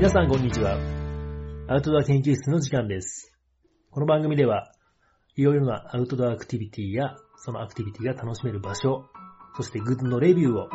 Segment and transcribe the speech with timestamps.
[0.00, 0.78] 皆さんこんにちは。
[1.68, 3.36] アウトドア研究室の時間です。
[3.90, 4.72] この番組では、
[5.36, 9.04] いろいろなアウトドアアクティビティや、そのアクティビティが楽しめる場所、
[9.58, 10.68] そしてグッズのレビューを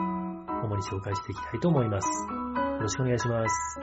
[0.63, 2.07] 主に紹介していきたいと思います。
[2.07, 3.79] よろしくお願いします。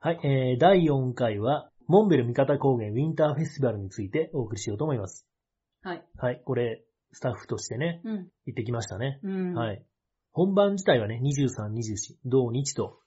[0.00, 5.26] はい、えー、第4回は、モンベル三方高原ウィンターフェスティバルについてお送りしようと思います。
[5.80, 6.04] はい。
[6.18, 6.82] はい、これ、
[7.16, 8.16] スタッフとしてね、うん。
[8.44, 9.20] 行ってきましたね。
[9.22, 9.54] うん。。
[9.54, 9.78] はいい。
[10.32, 13.00] 本番自体はね、23、24、同日と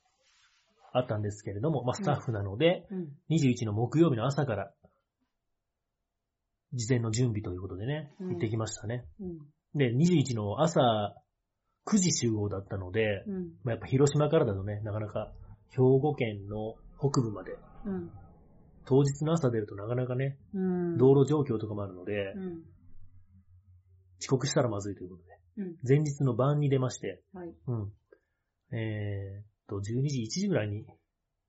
[0.92, 3.10] あったんですけれども、まあ、スタッフなので、うん。
[3.30, 4.74] 21の木曜日の朝から、
[6.74, 9.06] 事前の準備ということでね、うん行ってきましたね。
[9.20, 9.38] うん。
[9.76, 10.82] で、21の朝
[11.86, 13.44] 9時集合だったので、うん。
[13.64, 15.32] まあ、やっぱ広島からだとね、なかなか
[15.70, 18.10] 兵庫県の北部まで、うん。
[18.86, 20.98] 当日の朝出るとなかなかね、うん。
[20.98, 22.64] 道路状況とかもあるので、うん。
[24.22, 25.76] 遅刻したらまずいということで、うん。
[25.88, 27.54] 前日の晩に出まして、はい。
[27.68, 27.94] うん。
[28.72, 30.86] えーっと、12時、1時ぐらいに、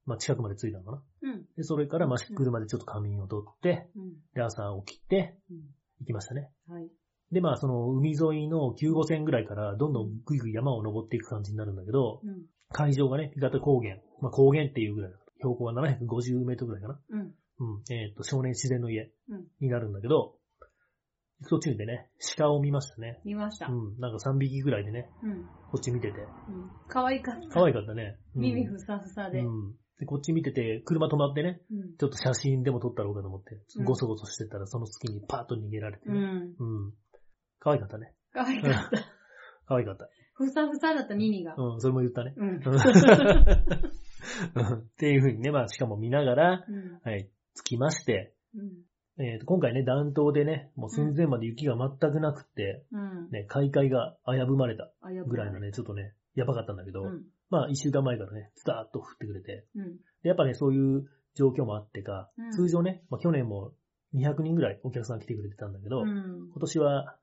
[0.07, 1.03] まあ、近くまで着いたのかな。
[1.23, 1.47] うん。
[1.57, 4.13] で、それから、まあ、車でちょっと仮眠を取って、うん。
[4.35, 5.57] で、朝起きて、うん。
[6.01, 6.51] 行きましたね。
[6.69, 6.89] はい。
[7.31, 12.47] で、まあ、その、海沿いの9号線ぐらいから、どんどんぐいぐい山を登っていく感じになるんだけど、うん。
[12.73, 17.01] 会場がね、三方高原、まあ、高原っていうぐらい、標高が750メートルぐらいかな。
[17.11, 17.21] うん。
[17.21, 17.25] う
[17.79, 17.93] ん。
[17.93, 19.47] えーっと、少年自然の家うん。
[19.61, 20.37] になるんだけど、
[21.49, 23.21] 途中でね、鹿を見ましたね。
[23.25, 23.67] 見ました。
[23.67, 23.99] うん。
[23.99, 25.45] なんか3匹ぐらいでね、うん。
[25.71, 26.19] こっち見てて。
[26.21, 26.71] うん。
[26.89, 27.49] 可愛かった。
[27.49, 28.19] 可愛かったね。
[28.35, 29.41] うん耳ふさふさで。
[29.41, 29.75] うん。
[29.99, 31.97] で、こっち見てて、車止まってね、うん。
[31.97, 36.15] ちょっと写真でも撮ったろうかと思って、うんゴソゴソしてたら、その隙にパーッと逃げられてね。
[36.17, 36.55] うん。
[36.59, 36.93] うん。
[37.59, 38.15] 可愛かったね。
[38.33, 38.91] 可愛かった。
[39.67, 40.09] 可愛かった。
[40.35, 41.55] ふさふさだった耳が。
[41.57, 42.35] うん、それも言ったね。
[42.37, 42.49] うん。
[42.49, 42.61] うん
[44.79, 47.01] っていう風にね、まあ、しかも見ながら、うん。
[47.03, 48.71] はい、着きまして、うん。
[49.23, 53.31] えーと今回ね、暖冬でね、もう寸前まで雪が全くなくって、うん。
[53.31, 54.91] ね、開会が危ぶまれた
[55.27, 55.61] ぐらいの。
[55.61, 57.25] ね、ちょっとね、やばかったんだけど、うん。
[57.51, 59.97] まあ、一週間前からね、スターッと降ってくれて、うん。
[60.23, 63.73] でやっぱね、そういう状況もあってか、うん通常ね、まあ、去年も
[64.15, 66.49] 200人ぐらいお客さん来てくれてたんだけど、うん。
[66.53, 67.17] 今年は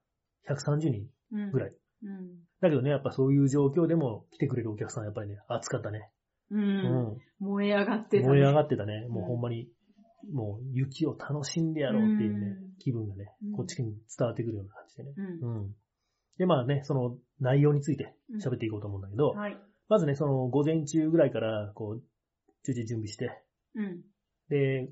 [0.50, 1.52] 130人うん。
[1.52, 1.74] ぐらい。
[2.04, 2.40] うん。
[2.62, 6.12] だけどね、やっぱそういう状況でも来てくれるお客さんやっぱりね、暑かったね。
[6.52, 6.58] う。
[6.58, 8.30] うん燃え上がってたね。
[8.30, 9.06] 燃え上がってたね。
[9.10, 9.70] もううんほんまに、
[10.32, 15.14] もう雪を楽しんでやろうっていうね、うん気分がねうん、こっちに伝わってくるような感じでね。
[15.18, 15.58] うん。
[15.58, 15.76] うん。
[16.38, 19.58] で、まあね、その内容について喋っていこうと思うんだけど、はい。
[19.90, 22.04] まずね、その午前中ぐらいから、こう、
[22.64, 23.32] 徐々に準備して、
[23.76, 24.02] うん。
[24.50, 24.90] で、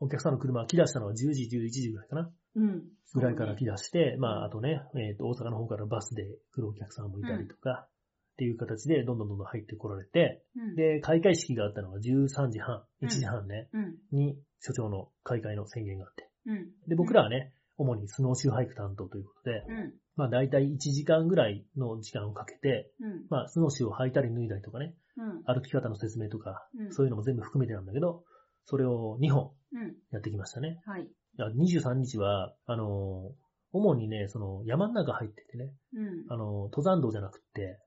[0.00, 2.30] お客さんの車が来だしたのは10時、11時ぐらいかな。
[2.56, 2.84] うん。
[3.14, 7.88] ぐらいから来だして、まあ、あとね、えっ、と、大阪の方からバスで来るお客さんもいたりとか、
[8.32, 10.76] っていう形でどんどんどんどん入ってこられて、うん。
[10.76, 13.96] で、開会式があったのが13時半、うん1時半ね、うん。
[14.12, 16.28] に所長の開会の宣言があって。
[16.46, 16.70] うん。
[16.88, 19.94] で、僕らはね、主にスノーシューハイク担当ということで、うん。
[20.16, 23.26] まあ大体1時間ぐらいの時間をかけて、うん。
[23.30, 25.54] まあスノーシューを履いたり脱いだりとかね、うん。
[25.54, 28.24] 歩き方の説明とか、うんそういうのも全部含めてなんだけど、
[28.64, 29.94] それを2本うん。
[30.10, 30.80] やってきましたね。
[30.86, 31.02] はい。
[31.02, 36.24] いや23日は、あのー主にね、その山の中入っててね、うん。
[36.32, 37.78] あのー登山道じゃなくって、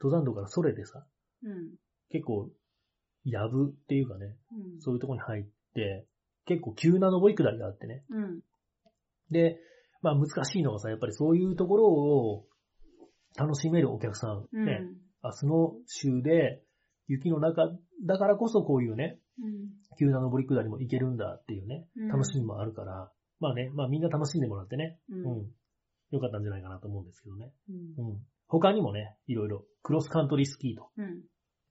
[0.00, 1.06] 登山道からそれてさ、
[1.44, 1.70] うん。
[2.10, 2.50] 結構、
[3.24, 4.80] やぶっていうかね、うん。
[4.80, 6.06] そういうとこに入って、
[6.48, 8.02] 結構急な登り下りがあってね。
[8.10, 8.40] うん。
[9.30, 9.58] で、
[10.00, 12.46] まあ難しいのがさ、やっぱりそういうところを
[13.36, 14.64] 楽しめるお客さん、うん。
[14.64, 14.80] ね、
[15.22, 16.62] あ、スノーシューで
[17.06, 17.68] 雪の中
[18.06, 19.68] だからこそこういうね、うん。
[19.98, 23.10] 急な登り下りも行けるんだっていうねうん、楽しみもあるから、
[23.40, 25.14] まあね、まあみんな楽しんでもらってね、う。
[25.14, 25.46] うんん、
[26.12, 27.52] よかったんじゃないかなと思うんですけどね。
[27.68, 27.72] う
[28.02, 28.06] ん。
[28.06, 28.18] うん。
[28.46, 31.20] 他にもね、いろいろ、クロスカントリースキーとうん。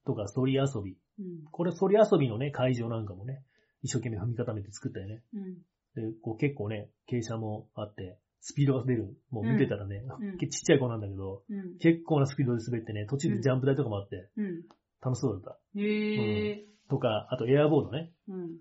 [0.05, 0.95] とか、ソリ遊び。
[1.19, 1.45] うん。
[1.51, 3.41] これ、ソリ遊びのね、会場なんかもね、
[3.87, 5.23] 一生懸命踏み固めて作ったよね。
[5.33, 5.53] うん。
[5.95, 9.17] で、こう結構ね、傾斜もあって、スピードが出る。
[9.31, 11.77] もう見てたらね、うん ちっちゃい子なんだけど、うん。
[11.79, 14.63] 結構なスピードで滑ってね、途中でジャンプ台とかもあって、うん。
[15.01, 15.79] 楽しそうだった。
[15.79, 16.65] へえ。
[16.89, 18.13] とか、あとエアボードね。
[18.27, 18.57] うん。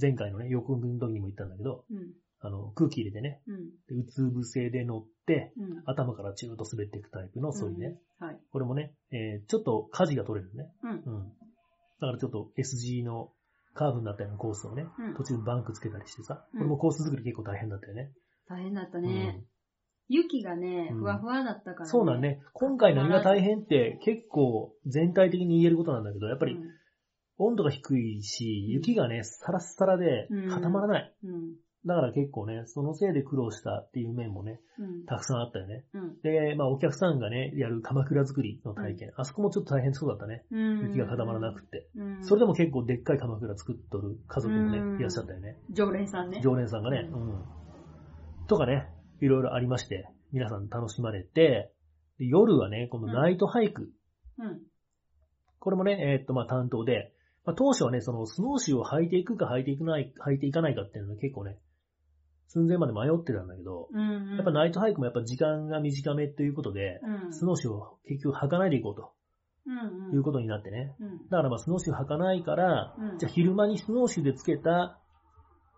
[0.00, 2.14] 前回のね、横組の時にも言ったんだけど、うん。
[2.40, 3.42] あの、空気入れてね、
[3.88, 5.82] うつ伏せで乗って、うん。
[5.86, 7.98] 頭からチューッと滑っていくタイプのソリね。
[8.18, 8.40] はい。
[8.50, 10.72] これもね、えーちょっと舵が取れるね。
[10.82, 10.90] うん。
[10.90, 11.28] うん。
[12.00, 13.32] だからちょっと SG の
[13.74, 18.12] カーブになったようなコースをね、うん途中バンクつけたりしてさ、うんこれもコース作り結構大変だったよね。
[18.48, 19.26] 大変だったうね。
[19.26, 19.44] ん
[20.08, 21.86] 雪がね、うんふわふわだったからね。
[21.90, 22.40] そうなんね。
[22.52, 26.62] 今回何が大変って結構全体的に言えることなんだけど、やっぱりうん
[27.36, 31.14] 温度が低いし、雪がね、サラッサラで固まらない。
[31.84, 31.88] うん。
[31.88, 35.04] だから結構ね、そのせいで苦労したっていう面もね、うん。
[35.06, 35.84] たくさんあったよね。
[35.94, 36.20] うん。
[36.22, 39.12] で、まあお客さんがね、やる鎌倉作りの体験。
[39.16, 40.44] あそこもちょっと大変そうだったね。
[40.50, 40.80] うん。
[40.88, 41.88] 雪が固まらなくって。
[41.96, 42.24] うん。
[42.24, 45.58] それでも結構でっかい鎌倉作っとる家族もねう、んいらっしゃったよね。
[45.70, 46.40] 常連さんね。
[46.42, 47.08] 常連さんがね。
[47.12, 47.44] ううん。
[48.46, 48.88] とかね、
[49.20, 51.72] いろいろありまして、皆さん楽しまれて、
[52.18, 53.90] で夜はね、このナイトハイク、
[54.38, 54.60] うん。
[55.58, 57.12] これもね、えーっと、まあ担当で、
[57.44, 61.58] まあ当初はね、そのスノーシューを履いていくか履いていかない、履いていかないかっていうのが結構ね、
[62.48, 64.36] 寸前まで迷ってたんだけど、うんうん。
[64.36, 67.32] やっぱナイトハイクもやっぱ時間が短めということで、うん。
[67.32, 69.12] スノーシューを結局履かないでいこうと
[69.66, 70.14] うんうん。
[70.14, 70.94] いうことになってね。
[71.00, 71.18] うん。
[71.28, 75.00] だからまあスノーシュー履かないから、うんじゃあ昼間にスノーシューでつけた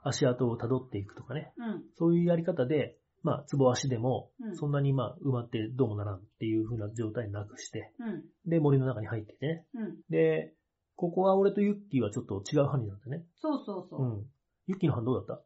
[0.02, 1.52] 足跡を辿っていくとかね。
[1.56, 1.82] うん。
[1.94, 8.24] そういうやり方で、まあ、ツボ足でもう、んそんなにまあ、埋まってどうもならんっていう風な状態になくして、うん。
[8.48, 9.66] で、森の中に入っててね。
[9.74, 9.96] うん。
[10.10, 10.52] で、
[10.94, 13.24] ここは俺とユッキーはちょっと違う班になってね。
[13.34, 14.06] そうそうそうう。
[14.20, 14.26] ん。
[14.68, 15.42] ユッキーの班どうだった？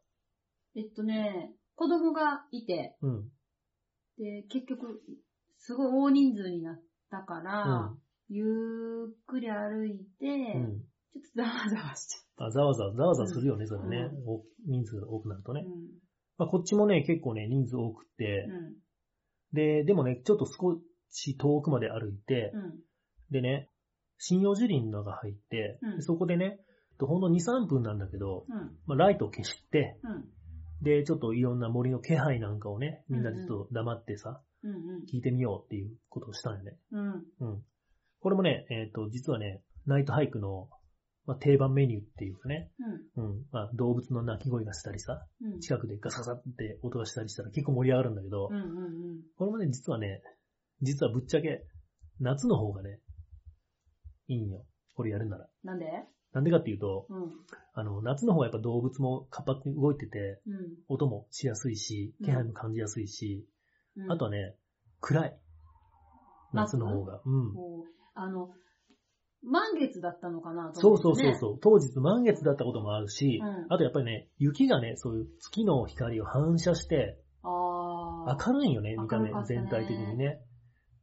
[0.77, 3.29] えっとね、子供がいて、うん。
[4.19, 5.03] で、結局、
[5.57, 6.81] すごい大人数になっ
[7.11, 7.99] たかうらん、。
[8.29, 10.81] ゆっくり歩いて、うん。
[11.13, 14.11] ちょっとざわざわしちあ、ざわざわ、ざわざわするよね、うんそれね。
[14.27, 15.63] お人数が多くなるとゃった。
[15.63, 15.69] ね。
[16.39, 18.75] まあ、こっちもね、結構ね、人数多くてう、ん。
[19.53, 20.79] で、でもね、ちょっと少
[21.11, 22.81] し遠くまで歩いてう、ん。
[23.31, 23.69] でね、
[24.19, 26.61] 針葉樹林の中入って、そこでね、
[26.99, 28.79] ほんの2、3分なんだけど、うん。
[28.87, 30.29] まあ、ライトを消して、うん。
[30.83, 35.05] で、ちょっといろんな森の気配なんかをね、みんなでちょっと黙ってさ、うん。
[35.13, 36.77] 聞いてみようっていうことをしたんよね。
[36.93, 37.09] うん。
[37.41, 37.63] うん。
[38.21, 40.69] これもね、えっ、と、実はね、ナイトハイクの、
[41.27, 42.71] まあ、定番メニューっていうかね、
[43.17, 43.25] うん。
[43.25, 43.45] うん。
[43.53, 45.61] まあ、動物の鳴き声がしたりさ、うん。
[45.61, 48.57] 近くでガサガサって音がしたりしたら結構盛り上がるんだけど、うん。
[48.57, 49.23] うん。
[49.37, 50.23] これもね、実はね、
[50.83, 51.67] 実はぶっちゃけ、
[52.21, 53.01] 夏の方がね、
[54.29, 54.65] いいんよ。
[54.95, 55.49] これやるなら。
[55.65, 55.87] なんで？
[56.33, 57.31] なんでかっていうと、うん。
[57.75, 60.55] あの、夏の方はやっぱ動物も活発に動いてて、うん。
[60.89, 63.47] 音もしやすいし、気配も感じやすいし、
[63.97, 64.13] うん。
[64.13, 64.55] あとはね、
[65.01, 65.39] 暗い。
[66.53, 67.21] 夏の方が。
[67.25, 67.55] うん。
[68.15, 68.51] あの、
[69.43, 71.59] 満月だったのかなとそうそうそうそう。
[71.61, 77.19] 当日満月だったこともあるし、うんあとやっぱりね、雪がね、そういう月の光を反射して。
[77.43, 80.43] 明るいんよね、見た目全体的にね。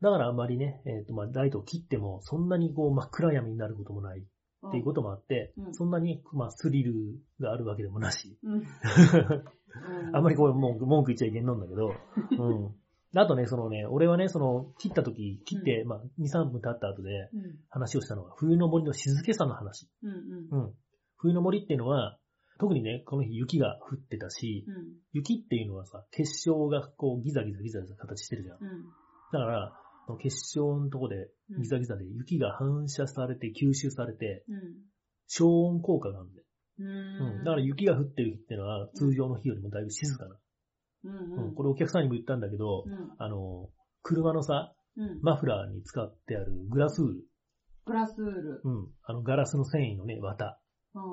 [0.01, 4.23] だからあんまりね、えっ、と、まあ、ライトを切っても、そんなにこう真っ暗闇になることもない
[4.65, 6.93] っていうこともあって、うんそんなに、まあ、スリル
[7.39, 8.37] があるわけでもなし。
[8.43, 8.63] うん。
[10.13, 11.93] あんまりこう文句言っちゃいけんのんだけど、
[12.39, 12.75] うん。
[13.15, 17.59] あとね、そのね、俺はね、その、切った時、切って、まあ、2、3分経った後でうん。
[17.69, 19.89] 話をしたのが、冬の森の静けさの話。
[20.03, 20.11] うん。
[20.51, 20.73] うん。
[21.17, 22.17] 冬の森っていうのは、
[22.59, 24.95] 特にね、この日雪が降ってたし、うん。
[25.13, 28.57] 雪っていうのはさ、結晶がこうギザギザギザギザ形してるじゃん。
[28.61, 28.85] うん。
[29.31, 34.57] だから、その結晶のとこでうんギザギザで雪が反射されて吸収されて、うん。
[35.27, 36.41] 消音効果があるんで。
[36.79, 37.41] ううん。
[37.41, 37.43] ん。
[37.43, 40.35] だから雪が降ってる日っていうのは通常の日よりもだいぶ静かな。
[41.05, 41.55] うん。
[41.55, 43.11] これお客さんにも言ったんだけど、うん。
[43.17, 43.69] あの、
[44.03, 45.19] 車のさ、うん。
[45.21, 47.23] マフラーに使ってあるグラスウール。
[47.85, 48.61] グラスウール。
[48.63, 48.87] うん。
[49.03, 50.57] あのガラスの繊維のね、綿。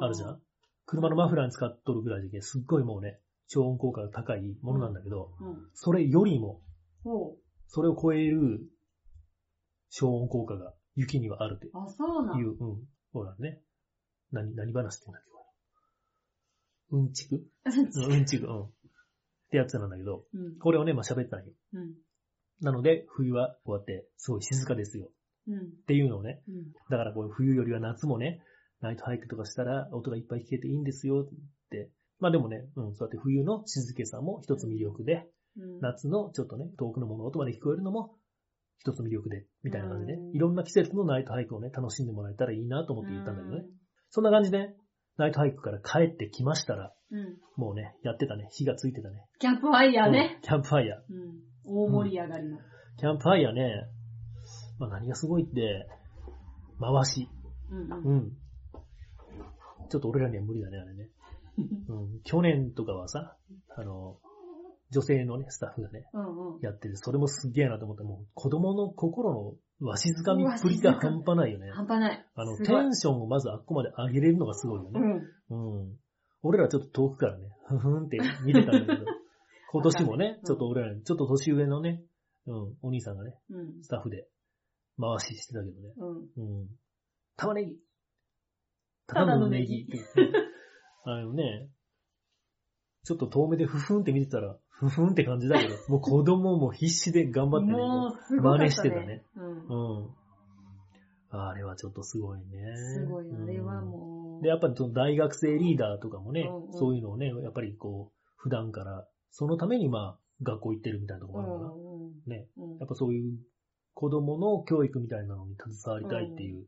[0.01, 0.41] あるじゃん？
[0.87, 3.19] 車のマフラーに使っとるぐらいで、すっごいもうね、
[3.49, 5.69] 超音効果が高いものなんだけど、うん。
[5.75, 6.63] それよりも、
[7.03, 7.37] ほ
[7.67, 8.61] それを超える
[9.97, 11.71] 超音効果が雪にはあるとう。
[11.75, 12.57] あ、そうなんいう、うん、
[13.13, 13.61] そうだね。
[14.33, 15.39] 何、何話ってんだっけ、こ
[16.97, 16.99] れ。
[16.99, 17.47] うんちく？
[17.65, 18.63] うんうんちく、うん。
[18.65, 18.71] っ
[19.51, 20.59] てやつなんだけど、うん。
[20.59, 21.53] これをね、まあ喋ったんよ。
[21.75, 21.95] うん。
[22.61, 25.11] なので、冬はこうやって、すごい静かですよ。
[25.47, 25.59] うん。
[25.59, 26.73] っていうのをね、うん。
[26.91, 28.43] だからこう冬よりは夏もね、
[28.81, 31.29] ナイトハイクとかしたら音がいっぱい聞けていいんですよっ
[31.71, 31.91] て。
[32.19, 35.81] まあでもね、うん、そうやって冬の静けさも一つ魅力で、うん。
[35.81, 38.17] 夏のちょっとね、遠くの物音まで聞こえるのも
[38.79, 43.65] 一つ魅力で、みたいな感じで、うんいろんな季節のナイトハイクをね、楽しんでもらえたらいいなと思って言ったんだけどね。
[44.11, 44.75] そんな感じで、
[45.17, 47.19] ナイトハイクから帰ってきましたら、うん。
[47.19, 47.37] うん。
[47.57, 49.25] もうね、やってたね、火がついてたね。
[49.39, 50.43] キャンプファイヤーねうん。
[50.43, 50.99] キャンプファイヤー。
[50.99, 51.87] うん。
[51.87, 52.59] 大盛り上がりの。
[52.99, 53.87] キャンプファイヤーね、
[54.79, 55.87] まあ何がすごいって、
[56.81, 57.29] 回し。
[57.71, 58.03] うんう。
[58.05, 58.31] うんん。
[59.89, 61.11] ちょっと俺らには無理だね、あれね。
[61.89, 62.21] うん。
[62.25, 63.37] 去年とかはさ、
[63.77, 64.19] あの、
[64.91, 66.61] 女性のね、スタッフがね、うんうん。
[66.61, 66.97] やってる。
[66.97, 69.33] それもすげえなと思って、もう子供の心
[69.81, 71.71] のわしづかみっぷりが半端ないよね。
[71.73, 72.27] 半端ない。
[72.35, 75.01] あの、テンションをまずあっこまで上げれるのがすごいよね。
[75.51, 75.81] うん。
[75.81, 75.97] うん。
[76.43, 79.07] 俺らちょっと遠くからね、ふふんって見てたんだけど、
[79.73, 82.05] 今年もねう、んちょっと俺らに、ちょっと年上のね、
[82.47, 83.83] うん、お兄さんがね、うん。
[83.83, 84.29] スタッフで
[85.01, 85.95] 回ししてたけどね。
[85.97, 86.59] うん。
[86.59, 86.69] うん。
[87.37, 87.79] 玉ねぎ。
[89.07, 89.89] ただのネギ。
[91.05, 91.69] あのね、
[93.05, 98.41] ちょっと遠目でふふんって見てたら、ふふんって感じだけど、もう子供も必死で頑張ってね、もう。
[98.41, 99.25] 真似してたね。
[99.37, 100.03] うん。
[100.03, 100.11] うん。
[101.31, 102.77] あれはちょっとすごいね。
[102.77, 104.43] すごい、あれはうんもう。
[104.43, 112.73] で、やっぱりその大学生リーダーとかもね、うんうんそういうのをね、やっぱりこう、普段から、そのためにまあ、学校行ってるみたいなとこうろがあるのかんうん。
[112.73, 113.39] うんやっぱそういう
[113.95, 116.67] 子供の教育みたいなのに携わりたいっていう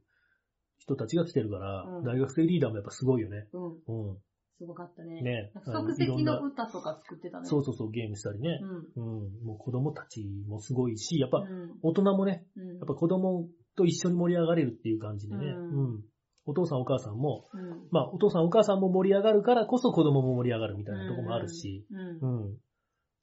[0.79, 3.49] 人たちが来てるから、うん大学生リーダーもやっぱすごいよね。
[3.53, 3.65] うん。
[3.65, 4.19] うん。
[4.59, 5.21] すごかったね。
[5.23, 7.47] ね即席の歌とか作ってたね。
[7.47, 8.61] そうそうそう、ゲームしたりね
[8.97, 9.01] う。
[9.01, 9.05] ん。
[9.05, 9.45] うん。
[9.45, 11.79] もう子供たちもすごいし、やっぱうん。
[11.83, 12.69] 大人もね、うん。
[12.79, 15.45] やっぱ子供と一緒に盛り上がれるっていう感じでね。
[15.45, 16.05] ううんん。
[16.47, 17.89] お父さんお母さんも、うん。
[17.91, 22.45] まあお父さんお母さんも盛り上がるからこそ子供も盛り上がるみたいなとこもあるし、うん。
[22.47, 22.57] うん。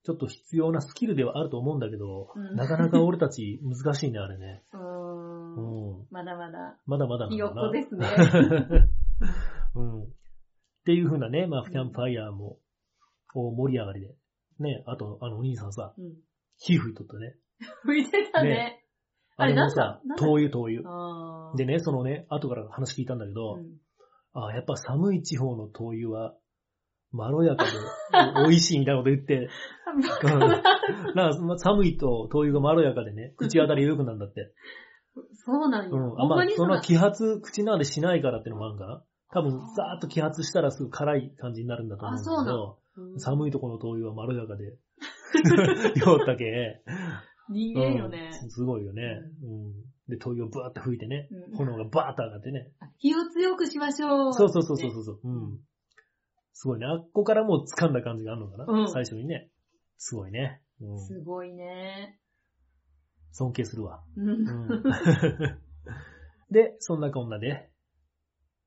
[0.03, 4.61] ちょっと必要なスキルではあると思うんだけど、うんなかなか俺たち難しいね、あれね。
[4.73, 4.77] う。
[4.77, 6.07] うんん。
[6.11, 7.47] まだまだ、まだまだなんひよ。
[7.47, 8.05] っこですね。
[10.85, 10.93] うん。
[10.93, 12.57] っていう風なね、まあ、キャンプファイヤーも、
[13.35, 14.07] 大盛り上がりで。
[14.59, 16.13] ね、あと、あの、お兄さんさ、うん。
[16.57, 17.35] 火吹いとったね。
[17.83, 18.83] 吹いてたねね。
[19.35, 21.55] あれなんだなん、だ灯油灯油。
[21.55, 23.63] でね、そのね、後から話聞いたんだけど、うん
[24.35, 26.33] あやっぱ寒い地方の灯油は、
[27.11, 27.71] まろやかで、
[28.49, 29.47] 美味しいみたいなこと言って、
[29.95, 34.51] うんなんかま寒いと灯油がまろやかでね、口当たり良くなるんだって。
[35.33, 35.89] そうなんや。
[35.89, 36.19] うん。
[36.19, 39.03] あ、ほんまそんな揮発、口の中でしないからってのもあるんかな。
[39.33, 44.65] 多分、ザーッと揮発したらすぐ辛い感じになるんだと思うんだけど、うん寒いところの灯油はまろやかで、
[45.95, 46.83] 酔ったけ、
[47.49, 48.29] 人間よね。
[48.43, 49.01] うんすごいよね。
[49.41, 49.73] うん。
[50.07, 52.71] で、灯油をブワーって吹いてね、うん炎がバーッと上がってね。
[52.99, 54.33] 火を強くしましょう。
[54.33, 55.19] そうそうそうそうそう。
[55.23, 55.59] うん。
[56.53, 56.85] すごいね。
[56.85, 59.49] あっこからもう掴んだ感じがあるのかな、うん最初にね。
[59.97, 60.61] すごいね。
[60.79, 60.99] うん。
[60.99, 62.19] すごいね。
[63.31, 64.03] 尊敬するわ。
[66.51, 67.71] で、そんなこんなで、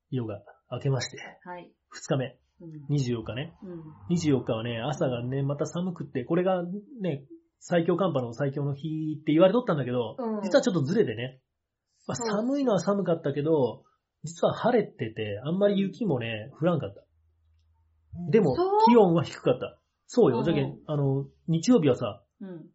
[0.09, 1.71] 夜が明けまして、はい。
[1.93, 2.95] 2日目、うん。
[2.95, 3.53] 24日ね。
[3.63, 4.15] うん。
[4.15, 6.63] 24日はね、朝がね、また寒くって、これが
[7.01, 7.23] ね、
[7.59, 11.39] 最強寒波の最強の日って言われとったんだけど、うん実はちょっとずれてね、
[12.07, 13.83] まあ、そう寒いのは寒かったけど、
[14.23, 17.03] 実は晴れてて、あんまり雪もね、降らんかった。
[18.29, 19.79] でもそう、気温は低かった。
[20.07, 20.39] そうよ。
[20.39, 22.65] うんじゃけん、あの、日曜日はさ、うん。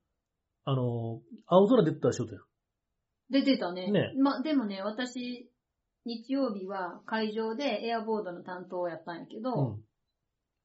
[0.64, 2.36] あの、青空出てたでしょって。
[3.30, 3.90] 出てたね。
[3.90, 5.50] ねま、でもね、私、
[6.04, 9.82] 日曜日は会場でエアボードの担当をやったんやけど、うん。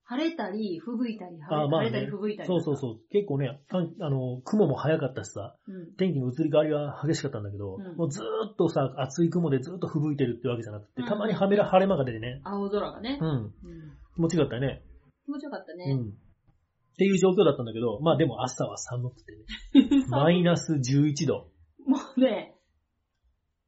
[0.10, 2.48] 晴れたり、吹雪いたり、晴れ,、あまあね晴れたり、吹雪いたり。
[2.48, 3.00] そうそうそう。
[3.12, 5.72] 結構ね、あの、雲も早かったしさ、う。
[5.72, 5.96] うん。
[5.96, 13.26] 天気の移り変わりが激しかったんだけど、うんもうずーっとさ、厚い雲でずーっと吹雪いてるってわけじゃなくて、うんたまに晴れ晴れ間が出てね、青空がねう。
[13.26, 13.52] ん、うん。
[14.16, 14.82] 気持ちよかったね。
[15.26, 15.94] 気持ちよかったうね。
[15.94, 16.08] ん。
[16.08, 16.14] っ
[16.98, 21.52] ていう状況だったんだけど、まあでも朝は寒くてね、 マイナス11度。
[21.86, 22.56] もうね、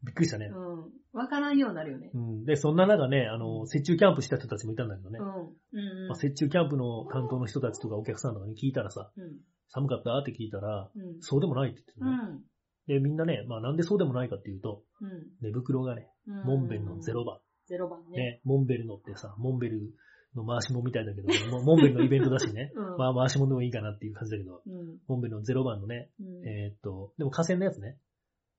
[0.03, 0.47] びっくりしたね。
[0.47, 0.57] う
[0.87, 0.98] ん。
[1.13, 2.17] わからんようになるよねう。
[2.17, 2.45] ん。
[2.45, 5.23] で、そんな中ね、あの、雪中キャンプした人たちもいたんだけどねう。
[5.23, 5.25] ん。
[5.25, 6.07] うん。
[6.07, 9.37] まあ、雪中キャンプの担当の人たちとかお客さんとかに聞いたらさ、うん。
[9.69, 10.17] 寒かった？
[10.17, 11.21] って聞いたら、うん。
[11.21, 12.39] そうでもないって言ってたうね。
[12.39, 12.43] ん。
[12.87, 15.27] で、みんなね、まあなんでそうでもないかっていうと、うん。
[15.41, 16.43] 寝袋がね、うん。
[16.43, 17.39] モンベルのゼロ番。
[17.67, 18.17] ゼロ番ね。
[18.17, 19.93] ね、モンベルのってさ、モンベル
[20.35, 21.27] の回しもみたいだけど、
[21.61, 22.97] モンベルのイベントだしね、 うん。
[22.97, 24.97] まあ回しもでもいいかなっていう感じだけど、うん。
[25.07, 26.47] モンベルのゼロ番のね、うん。
[26.47, 27.97] えーっと、でも河川のやつね。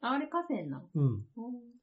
[0.01, 0.83] あれ河川な。
[0.95, 1.25] うん。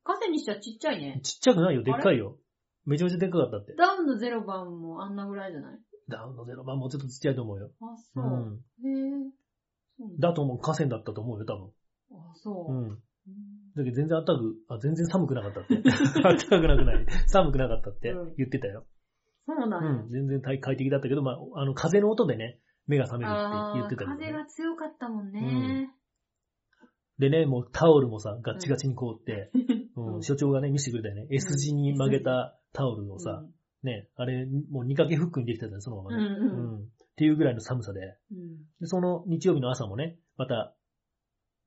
[0.04, 1.20] 河川にしてはちっちゃいね。
[1.24, 2.38] ちっちゃくないよ、でっかいよ。
[2.86, 3.76] めちゃめちゃでっかかったって。
[3.76, 5.80] ダウンのゼロ番もあんなぐらいじゃない？
[6.08, 7.72] ダウンのゼロ番もうちょっとちっちゃいと思うよ。
[7.82, 8.26] あ、うそう。
[8.26, 8.64] ん。
[8.86, 9.32] へえ。
[9.98, 11.72] そうなんだだと思う、河川だったと思うよ、多分。
[12.12, 12.76] あ、そうう。
[12.76, 12.90] ん。
[12.90, 13.00] うん
[13.76, 15.76] だけど全然あったかく、あ、全然寒くなかったって。
[16.24, 17.06] あったかくなくない。
[17.28, 18.86] 寒くなかったってうん言ってたよ。
[19.46, 20.10] そうなんん。
[20.10, 24.34] 全然快快適だったけど、まあ、あの、風の音でね、目が覚めるあって言ってたけど、風ね。
[24.34, 25.92] が強かったもんね。
[27.20, 29.52] でね、もうタオルもさ、ガッチガチに凍って、
[29.96, 31.28] うんうん所長がね、見せてくれたよね。
[31.32, 33.44] S 字に曲げたタオルをさ、
[33.84, 36.24] ね、あれ、もう2掛けフックにできてたよね、そのままね。
[36.24, 38.00] うんうんっていうぐらいの寒さで。
[38.32, 38.58] うん。
[38.80, 40.76] で、その日曜日の朝もね、また、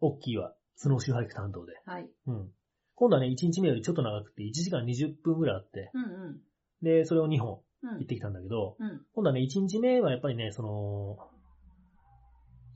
[0.00, 1.72] オッキーは、スノーシューハイク担当で。
[1.84, 2.08] はい。
[2.28, 2.48] うん。
[2.94, 6.40] 今度はね、1日目よりちょっと長くて、1時間20分ぐらいあって、うんうん。
[6.82, 9.00] で、それを2本うん行ってきたんだけど、うん。
[9.12, 11.18] 今度はね、1日目はやっぱりね、その、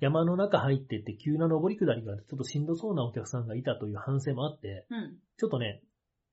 [0.00, 5.16] 山の中入ってって急な登り下りがちょっとしんどそうなお客さんがいたという反省もあって、うん。
[5.38, 5.82] ちょっとね、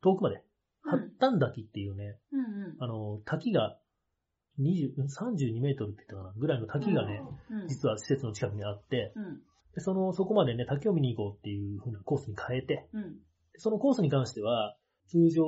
[0.04, 0.42] 遠くまで、うん
[0.84, 2.76] 八丹滝っていうね、うんうん。
[2.80, 3.78] あの、滝が
[4.60, 9.36] 20、32メートルって言ったかな、ぐらいの滝がね、うん、実は施設の近くにあって、うん。
[9.76, 12.90] でその、そこまでね、滝を見に行こうっていう風なコースに変えて、
[13.58, 14.76] そのコースに関しては、
[15.08, 15.46] 通常、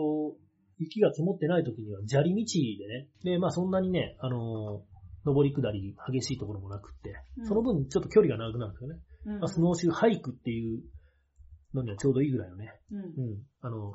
[0.77, 2.45] 雪が積もってない時には砂利道
[2.79, 4.92] でね、で、まあそんなにね、あのー
[5.25, 8.99] 登り下り激しいところもなくって、うんその分ちょっと距離が長くなるんですよね。
[9.25, 9.39] うん。
[9.39, 10.83] まあ、スノーシューハイクっていう
[11.73, 12.99] のにはちょうどいいぐらいのね、うん。
[12.99, 13.93] うん、あの、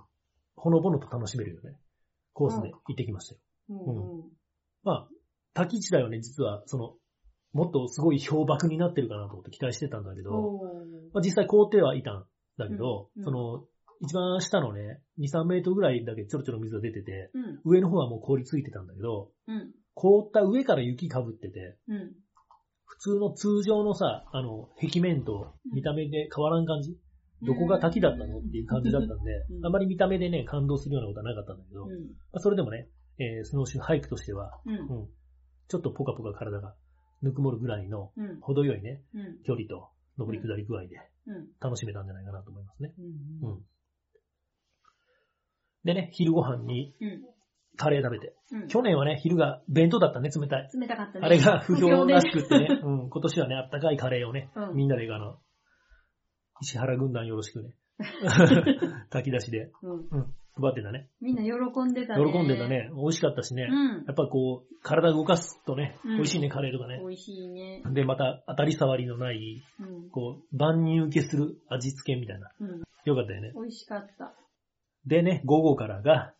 [0.56, 1.76] ほのぼのと楽しめるよね、
[2.32, 3.40] コースで行ってきましたよ。
[3.70, 4.18] うん。
[4.18, 4.30] うん。
[4.82, 5.08] まあ、
[5.54, 6.94] 滝自体はね、実は、その、
[7.52, 10.60] もっとすごい氷瀑になってるかなと思って期待してたんだけど、
[11.12, 12.24] まあ、実際凍ってはいたん
[12.58, 13.64] だけど、その、
[14.00, 17.60] 一番下のね、2、3メートルぐらいだけちょろちょろ水が出てて、うん。
[17.64, 19.72] 上の方はもう凍りついてたんだけど、うん。
[19.98, 22.14] 凍った上から雪かぶってて、うん。
[22.86, 26.96] 普通の通常のさ、あの、壁面と見た目で変わらん感じ、
[27.42, 32.10] どこが滝だったのっていう感じだったんで、うんあまり見た目でね、感動するようなことはなかったんだけど、まうん。
[32.32, 32.88] あ、それでもね、
[33.18, 34.74] えースノーシューハイクとしては、うん。
[34.74, 35.08] うん。
[35.66, 36.74] ちょっとポカポカ体が
[37.22, 38.40] ぬくもるぐらいのうん。
[38.40, 39.42] 程よいね、うん。
[39.42, 41.48] 距離と上り下り具合でうん。
[41.60, 42.94] 楽しめたんじゃないかなと思いますね。
[43.42, 43.50] うん。
[43.50, 43.62] うん。
[45.84, 47.22] でね、昼ご飯にうん。
[47.78, 48.34] カレー食べて。
[48.52, 48.68] うん。
[48.68, 50.68] 去年はね、昼が弁当だったね、冷たい。
[50.74, 51.26] 冷たかったね。
[51.26, 55.38] あれが不評らし不くってね、 うん、今年はね、あったかいカレーをね、うんみんなであの、
[56.60, 57.74] 石原軍団よろしくね、
[59.10, 59.92] 炊き出しで、うん。
[59.92, 61.08] うん、配ってたね。
[61.20, 62.32] みんな喜んでたね。
[62.32, 62.68] 喜んでた。
[62.68, 62.90] ね。
[62.94, 63.68] 美味しかったしね。
[63.70, 66.98] うんやっぱこう、体動かすとね、うん美味しいね、カレーとかね。
[67.00, 67.82] 美味しいね。
[67.92, 70.10] で、また当たり障りのない、うん。
[70.10, 72.50] こう、万人受けする味付けみたいな。
[72.60, 72.82] うん。
[73.04, 73.52] よかったよね。
[73.54, 74.34] 美味しかった。
[75.06, 76.34] でね、午後からが、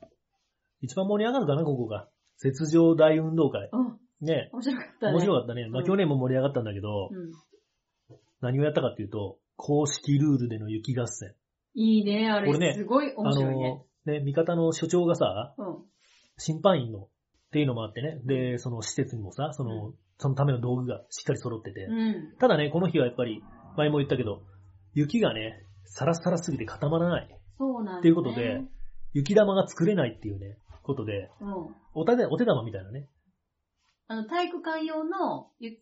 [0.81, 2.09] 一番盛り上がるかな、午後が。
[2.43, 3.69] 雪上大運動会。
[3.73, 4.27] うん。
[4.27, 4.51] ね。
[4.53, 5.13] 面白かったね。
[5.13, 5.69] 面白かったね。
[5.69, 7.33] まあうん去年も盛り上がったんだけど、うん。
[8.41, 11.35] 何をやったかっていうと、公式ルールでの雪合戦。
[11.75, 12.47] いいね、あれ。
[12.47, 13.85] これねすごい面白いね。
[14.07, 15.77] あの、ね、味方の所長がさ、うん。
[16.37, 22.37] 審判員の、っていうのもあってね、で、その施設にもさ、その、そのための道具がしっかり揃ってて、うん。
[22.39, 23.43] ただね、この日はやっぱり、
[23.77, 24.43] 前も言ったけど、
[24.95, 27.29] 雪がね、サラサラすぎて固まらない。
[27.59, 27.99] そうなんだ、ね。
[28.01, 28.61] っていうことで、
[29.13, 30.59] 雪玉が作れないっていうね、
[30.89, 31.75] ことで、うん。
[31.95, 33.07] お手お手玉みたいなね。
[34.09, 35.77] あの、体育館用の、ゆ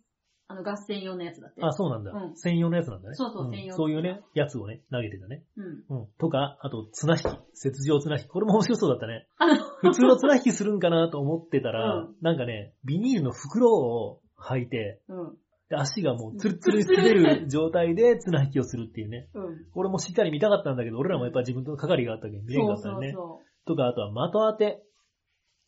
[0.48, 1.60] あの、合戦用のやつだって。
[1.64, 2.10] あ、そうなんだ。
[2.10, 3.14] うん専用のやつなんだね。
[3.14, 5.44] そうそうん専用そういうね、やつをね、投げてたね。
[5.56, 5.98] うん。
[5.98, 6.06] うん。
[6.18, 7.24] とか、あと、綱引き。
[7.64, 8.28] 雪上綱引き。
[8.28, 9.28] これも面白そうだったね。
[9.38, 15.36] あの、普通の綱引きするんかなと思ってたら、うんなんかね、ビニールの袋を履いて、うん。
[15.68, 19.28] で足がもうツルツルに滑る状態で綱引きをするっていうね。
[19.34, 19.66] うん。
[19.74, 23.12] 俺もしっかり見たかったんだけど、俺らもやっぱ自分と係があったけど見れそうそうったよね。
[23.12, 24.85] そとか、あとは的当て。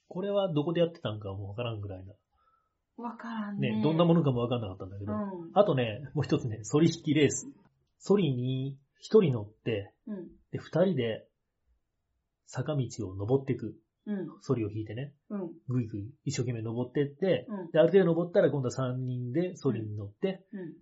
[0.09, 2.13] これはどこでやってたんかもうわからんぐらいな。
[2.99, 3.03] う。
[3.03, 3.77] わからんね。
[3.77, 5.13] ね、どんなものかもわかんなかったんだけど。
[5.13, 5.51] うん。
[5.55, 7.47] あとね、もう一つね、ソリ引きレース。
[7.99, 10.29] ソリに一人乗って、うん。
[10.51, 11.27] で、二人で
[12.47, 13.77] 坂道を登っていく。
[14.07, 14.27] うん。
[14.41, 15.51] ソリを引いてね、うん。
[15.69, 17.71] ぐいぐい一生懸命登ってって、うん。
[17.71, 20.73] で、ある程度登ったら今度は三人でソリに乗って、うん。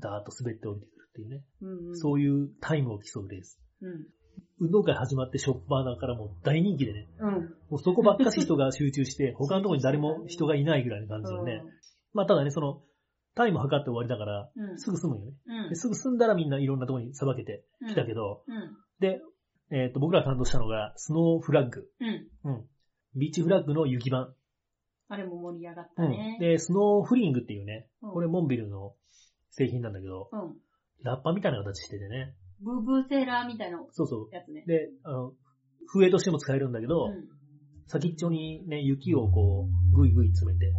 [0.00, 1.44] ダーッと滑って降りてくるっていうね。
[1.62, 1.96] うん。
[1.96, 3.60] そういうタイムを競うレース。
[3.80, 4.06] うん。
[4.60, 7.08] 運動会始まってショッパーだからもう大人気でね。
[7.18, 7.30] うん。
[7.70, 11.62] もうそこばっかし人が集中して、 他のところに誰も人がいないぐらいの感じだよね。
[12.12, 12.82] まあただね、その、
[13.34, 14.78] タイム測って終わりだから、うん。
[14.78, 15.32] すぐ済むよね。
[15.46, 15.68] うん。
[15.70, 17.88] ですぐ済んだらみんないろんなところにさばけてうん。
[17.88, 18.76] きたけど、うん。
[19.00, 19.20] で、
[19.70, 21.88] えっ、と、僕らが担当したのが、スノーフラッグ。
[22.00, 22.28] うん。
[22.44, 22.64] うん。
[23.16, 24.34] ビーチフラッグの雪版。
[25.08, 26.38] あれも盛り上がったうんね。。
[26.40, 28.94] で、スノーフリングっていうね、うんこれモンビルの
[29.50, 30.54] 製品なんだけど、うん。
[31.02, 32.34] ラッパみたいな形しててね。
[32.64, 34.68] ブーブーセーラーみたいなそうそやつねう。。
[34.68, 35.32] で、あの、
[35.86, 37.28] 笛としても使えるんだけど、うん。
[37.86, 40.72] 先っちょにね、雪をこう、ぐいぐい詰めて、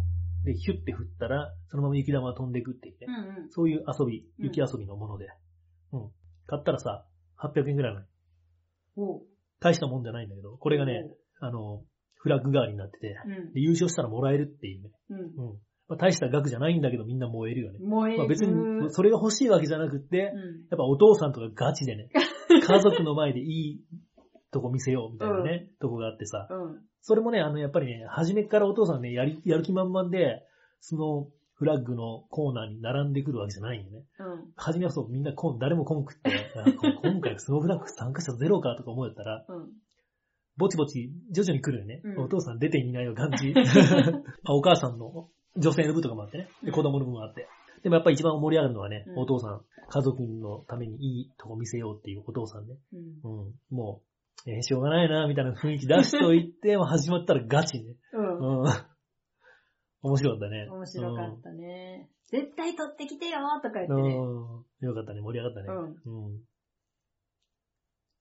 [0.44, 3.06] で、ヒュッて振ったら、そのまま雪玉が飛んでいくっていうね。
[3.08, 3.50] うんうん。
[3.50, 5.26] そういう遊び、うん雪遊びのもので。
[5.92, 6.10] うん。
[6.46, 7.06] 買ったらさ、
[7.38, 8.06] 800円くらいなの。
[8.96, 9.22] おう
[9.60, 11.04] 大したもんじゃないんだけど、これがね、、
[11.40, 11.82] あの、
[12.14, 13.52] フラッグ代わりになってて、うん。
[13.52, 14.90] で優勝したらもらえるっていうね。
[15.10, 15.18] うん。
[15.18, 15.22] う
[15.54, 15.58] ん。
[15.88, 17.78] まあ、大した額じゃないんだけどみんな燃えるよね。
[17.80, 18.18] 燃える。
[18.18, 20.22] まあ、別にそれが欲しいわけじゃなくって、うん。
[20.22, 22.10] やっぱお父さんとかガチでね、
[22.66, 23.80] 家族の前でいい
[24.50, 26.82] とこ見せようみたいなね、とこがあってさ、うん。
[27.02, 30.42] それもね、あの、やっぱりね、初めからお父さんね、やり、やる気満々で、
[30.80, 34.04] そのフラッグのコーナーに並んでくるわけじゃないよね。
[34.18, 34.52] うん。
[34.56, 36.30] 初めはそう、みんなこん、誰もコンクって、
[37.02, 39.72] 今回スノーフラッグ参加者ゼロかとか思ったら、うん。
[40.56, 42.00] ぼちぼち徐々に来るよね。
[42.02, 43.54] うんお父さん出ていないよ感じ。
[44.44, 46.48] あお母さんの女性の部とかもあってね。
[46.62, 47.48] で、子供の部もあって。
[47.82, 52.76] でもやっぱり一番盛り上がるのはね、うんお父さん、家族のためにいいとこ見せようっていうお父さんね。
[52.92, 53.00] うん。
[53.22, 53.54] うん。
[53.70, 54.02] も
[54.46, 57.96] う、えーしょうがないな、みたいな雰囲気出しといて、 始まったらガチね。
[58.12, 58.62] うん。
[58.62, 58.66] うん。
[60.02, 60.68] 面白かったね。
[60.70, 62.10] 面白かったね。
[62.26, 64.02] 絶対取ってきてよとか言ってうん。
[64.02, 64.16] ね。
[64.16, 64.88] うん。
[64.88, 65.78] よかったね、盛り上がったね。
[66.04, 66.26] うん。
[66.26, 66.40] うん。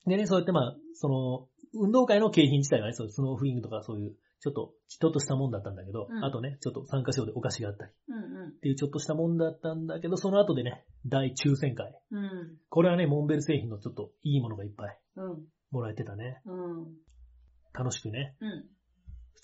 [0.07, 11.99] でね、そうやってまあ、その、運動会の景品自体がね、そうスノーフリングとかそういう、ちょっと、ちょっとしたもんだったんだけど、うんあとね、ちょっと参加賞でお菓子があったり、っうんていうちょっとしたもんだったんだけど、その後でね、大抽選会。
[12.11, 12.23] うん。
[12.23, 12.57] うん。
[12.69, 15.47] これはね、モンベル製品のちょっといいものがいっぱいうん。
[15.71, 16.41] もらえてたね。
[16.45, 16.93] うん。
[17.73, 18.49] 楽しくね、うん。
[18.49, 18.53] 2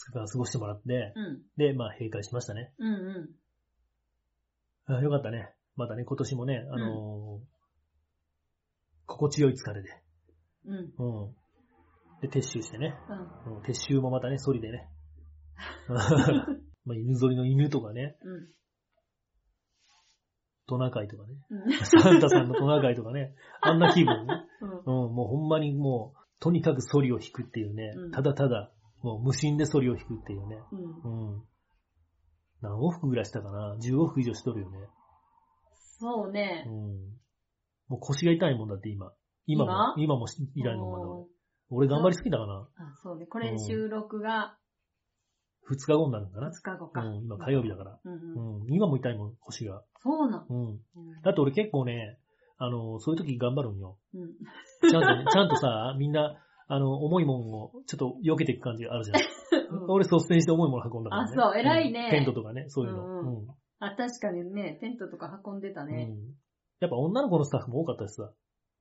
[0.05, 1.41] 日間過ごしてもらって、うん。
[1.57, 2.73] で、まあ、閉会しましたね。
[2.77, 2.93] うん。
[2.93, 3.33] う
[4.87, 4.95] ん。
[4.95, 5.55] あよかったね。
[5.75, 7.51] またね、今年もね、あのー
[9.07, 9.89] 心地よい疲れで、
[10.65, 11.35] うん。
[12.21, 12.29] うん。
[12.29, 12.95] で、撤収してね、
[13.45, 13.55] うん。
[13.57, 14.89] うん撤収もまたね、ソリでね。
[16.85, 18.47] まあ、犬ぞりの犬とかね、うん。
[20.67, 21.35] トナカイとかね。
[21.49, 21.85] うん。
[21.85, 23.35] サンタさんのトナカイとかね。
[23.61, 24.45] あんな気分ね。
[24.61, 25.05] うん。
[25.05, 27.93] うん、もうほんまにもう、とにかくソリを引くっていうね。
[27.95, 28.71] うんただただ、
[29.03, 30.57] もう無心でソリを引くっていうね。
[31.03, 31.33] うん。
[31.33, 31.43] うん。
[32.61, 34.87] 何往復ぐらいしたかな ?10 往復以上しとるよね。
[35.99, 37.21] そうねうん。。
[37.89, 39.11] もう腰が痛いもんだって今。
[39.45, 40.15] 今も、今？
[40.15, 41.05] も痛いもんまだ
[41.71, 41.87] 俺。
[41.87, 43.25] 俺頑張りすぎたかなあ、そうね。
[43.25, 44.57] これ収録が
[45.69, 46.51] 2日後になるんかな2。
[46.61, 47.01] 日後か。
[47.01, 47.99] うん、今火曜日だから。
[48.03, 48.61] うんうん。
[48.63, 49.83] うん、今も痛いもん、腰が。
[50.03, 50.45] そうなん。
[50.49, 50.69] うん。
[50.69, 50.77] うん
[51.23, 52.17] だって俺結構ね、
[52.57, 53.97] あの、そういう時頑張るんよ。
[54.13, 54.89] うん。
[54.89, 56.35] ちゃんとね、ちゃんとさ、みんな、
[56.67, 59.17] あの、重いもんをちょっと避けていく感じあるじゃん。
[59.89, 61.31] 俺率先して重いもの運んだから、ね。
[61.31, 63.03] あそう偉いねうんテントとかね、そういうの。
[63.03, 63.47] うんうん
[63.83, 66.07] あ、確かにね、テントとか運んでたね。
[66.09, 66.35] うん
[66.81, 68.31] やっぱ女の子のスタッフも多かったしさ、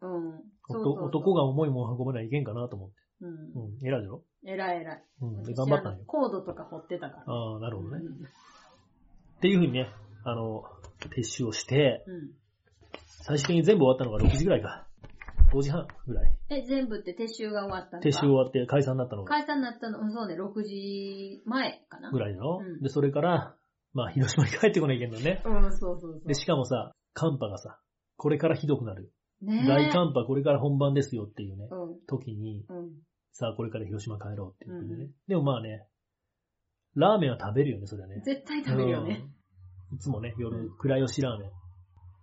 [0.03, 0.43] うん。
[0.69, 2.97] そうそうそう男が重いもん運ばないといけんかなと思って。
[3.23, 3.29] うん。
[3.29, 4.25] うん、偉いだろ？
[4.45, 5.05] 偉い偉い。
[5.21, 6.05] うん、で私頑張ったんよ。
[6.07, 7.33] コードとか掘ってたから。
[7.33, 7.99] ああ、なるほどね。
[8.05, 8.27] うん
[9.39, 9.89] っていうふうにね、
[10.23, 10.65] あの、
[11.17, 12.31] 撤収をして、うん。
[13.25, 14.87] 最終的に全部終わったのが6時ぐらいか。
[15.55, 16.33] 5時半ぐらい。
[16.51, 22.11] え、全部って撤収が終わったのか撤収終わって解散になったのが解散になったの、うんそうね、6時前かな。
[22.11, 23.55] ぐらいだろ、うんで、それから、
[23.95, 25.43] まあ、広島に帰ってこないけんのね。
[25.47, 26.23] うん、そうそうそう。
[26.27, 27.81] で、しかもさ、寒波がさ、
[28.19, 29.11] これからひどくなる。
[29.42, 32.90] 大寒波これから本番ですよっていうね、うん、時に、うん。
[33.33, 35.05] さあこれから広島帰ろうっていうことでね。
[35.05, 35.87] うんでもまあね、
[36.94, 38.20] ラーメンは食べるよね、それはね。
[38.24, 39.24] 絶対食べるよね。
[39.92, 39.96] うん。
[39.96, 41.50] いつもね、夜、倉吉ラーメン。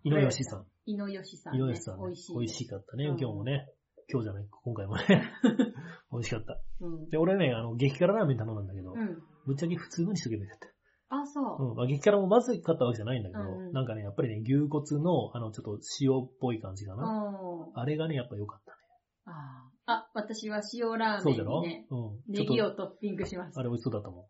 [0.04, 0.66] 井上吉さん。
[0.86, 1.60] 井の吉さん、ね。
[1.60, 2.06] 井上吉さん、ね。
[2.06, 2.34] 美味しい。
[2.34, 3.68] 美味しかったね、うん今日もね。
[4.10, 5.04] 今日じゃない、今回もね。
[6.12, 6.62] 美味しかった。
[6.80, 7.10] うん。
[7.10, 9.22] で、俺ね、あの、激辛ラーメン頼んだんだけど、うん。
[9.46, 10.77] ぶっちゃけ普通のにしとけばよかった。
[11.10, 11.70] あ、そう。
[11.70, 11.76] うん。
[11.76, 17.04] まあ、激辛もまずかったわけじゃないんだけど、うんうんなんかね、やっぱりね、牛骨の、あの、ちょっと塩っぽい感じかな。
[17.04, 17.80] うん。
[17.80, 18.78] あれがね、やっぱ良かったね。
[19.26, 21.62] あーあ、私は塩ラーメンそうじゃろ？
[21.62, 22.34] にね、うん。
[22.34, 24.28] ネちょっギをトッピングしましと、あれ美味しそうだったも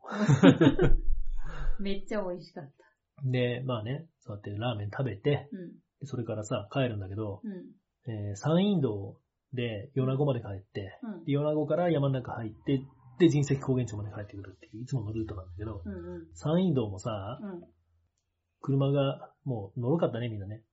[0.79, 0.95] た。
[1.81, 2.71] めっちゃ美味しかっ
[3.23, 3.27] た。
[3.27, 3.31] ん。
[3.31, 5.71] で、まあね、そうやってラーメン食べて、うん。
[5.99, 8.11] でそれからさ、帰るんだけど、うん。
[8.11, 9.17] えー山陰道
[9.53, 11.23] で米子まで帰って、うん。
[11.25, 12.81] で米子から山の中入って、
[13.19, 15.93] で、神石高原町まで帰ってくるっていう、いつものルートなんだけど、うん。
[15.93, 16.27] うん。
[16.33, 17.63] 山陰道もさ、うん。
[18.61, 20.63] 車がもう乗ろかったね、みんなね。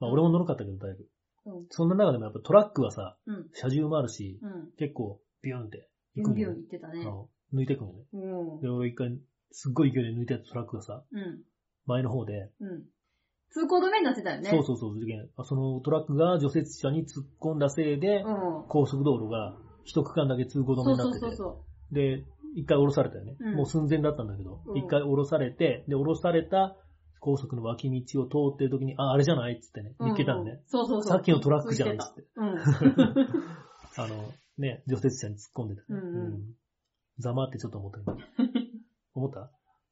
[0.00, 1.08] まあうん俺も乗ろかったけど、だいぶ。
[1.46, 1.66] うん。
[1.70, 3.48] そんな中でもやっぱトラックはさ、うん。
[3.52, 4.70] 車重もあるし、うん。
[4.78, 7.00] 結構ビューンってビュンビュン行くんよね言ってたね。
[7.02, 8.04] あの抜いてくのね。
[8.12, 8.60] うん。
[8.60, 9.18] で、俺一回、
[9.52, 11.42] すっごい勢いで抜いたやつトラックがさ、うん。
[11.86, 12.84] 前の方で、うん。
[13.50, 14.50] 通行止めになってたよね。
[14.50, 18.68] そうそうそう、でそのトラックが除雪車に突っ込んだせいで、うん。
[18.68, 22.24] 高速道路が一区間だけ通行止めそうになってて、そうそうそで、
[22.56, 23.36] 一回降ろされたよね。
[23.40, 26.76] うんもう寸前だったんだけど、うん一回降ろされて、で、降ろされた
[27.20, 30.04] 高速の脇道を通ってる時に、あ、あれじゃないっつってね、う。
[30.04, 30.50] 見つけたのね。
[30.50, 30.62] うんうん。
[30.66, 31.12] そうそうそう。
[31.12, 32.22] さっきのトラックじゃんっついてつって。
[32.34, 32.42] た。
[32.42, 32.58] うん。
[33.96, 35.86] あの、ね、除雪車に突っ込んでた、ね。
[35.88, 36.42] うんうん
[37.20, 38.16] ざまってちょっと思ったけど。
[39.14, 39.48] 思った？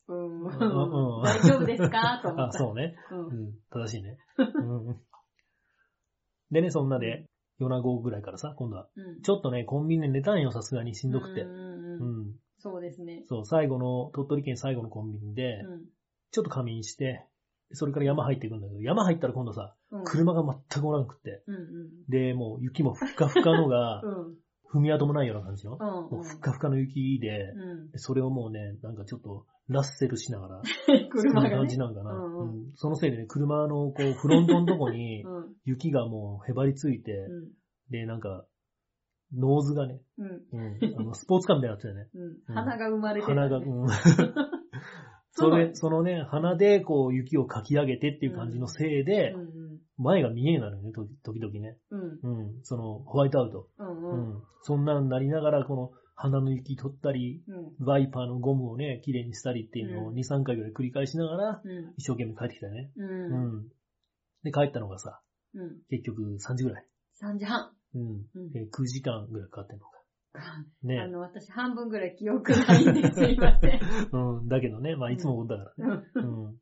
[0.09, 0.43] うん。
[0.43, 0.51] うん
[1.23, 2.19] 大丈夫ですか？
[2.21, 2.59] と思あ、った。
[2.59, 2.97] そうね。
[3.13, 3.15] う。
[3.15, 4.19] うんん、正しいね。
[4.39, 4.97] うん
[6.51, 7.27] でね、そんなで、
[7.61, 9.23] 米子ぐらいからさ、今度は、うん。
[9.23, 11.43] ちょっとね、コンビニで寝たんよ、さすがにしんどくて。
[11.99, 12.29] ううんうんうん。
[12.31, 12.35] ん。
[12.59, 13.25] そうですね。
[13.27, 15.85] そう、最後の、鳥取県最後のコンビニで、うん。
[16.31, 17.27] ちょっと仮眠して、
[17.73, 20.05] それから山入っていくんだけど、山入ったら今度さ、うん。
[20.05, 21.91] 車が全くおらんくって、うんうん。
[22.09, 24.37] で、もう雪もふっかふかのが う、ん。
[24.73, 25.79] 踏み跡もないような感じの、うん。
[25.81, 27.91] もうふっかふかの雪で、うん。
[27.91, 30.63] でそれをもうね、なんかちょっと、ラッセルしながら、
[31.11, 31.79] 車がねそんな感じ。
[31.79, 35.57] なんかな、うんうんうんそのせいでね、車のこう、フロントのとこに う、ん。
[35.65, 37.53] 雪がもうへばりついて、うん。
[37.91, 38.47] で、なんか、
[39.35, 40.27] ノーズがね、うん。
[40.53, 42.09] うん、あのスポーツカーみたいになってたよね。
[42.15, 42.55] うん。
[42.55, 43.41] 鼻が生まれてたね。
[43.41, 43.89] 鼻が、うん。
[45.35, 49.53] それ、そのね、鼻でこう雪をかき上げてっていう感じのせいでう、ん
[49.97, 51.79] 前が見えなるよね、と時々ね。
[51.91, 52.01] うん。
[52.23, 52.39] うん。
[52.39, 52.61] うん。
[52.63, 53.69] その、ホワイトアウト。
[53.79, 53.87] うん。
[53.87, 54.35] ううん。
[54.37, 54.43] ん。
[54.63, 57.87] そんなんなりながら、この鼻の雪取ったり、うん。
[57.87, 61.95] ワイパーのゴムをね、綺麗にしたりっていうのをうん2、3回ぐらい繰り返しながら、うん。
[61.97, 62.91] 一生懸命帰ってきたよね。
[62.97, 63.03] う。
[63.03, 63.69] うんん。
[64.43, 65.21] で、帰ったのがさ、
[65.55, 65.79] うん。
[65.89, 66.87] 結局3時ぐらい。
[67.23, 67.71] 3時半。
[67.95, 68.03] うん。
[68.35, 68.57] うん。
[68.57, 69.91] えー9時間ぐらいかかってんのか。
[70.35, 71.07] あ ね。
[71.09, 73.81] の、私半分ぐらい記憶ないんですいません。
[74.13, 74.49] うん。
[74.49, 76.05] だけどね、まあいつもことだからね。
[76.15, 76.45] うん。
[76.47, 76.59] うん。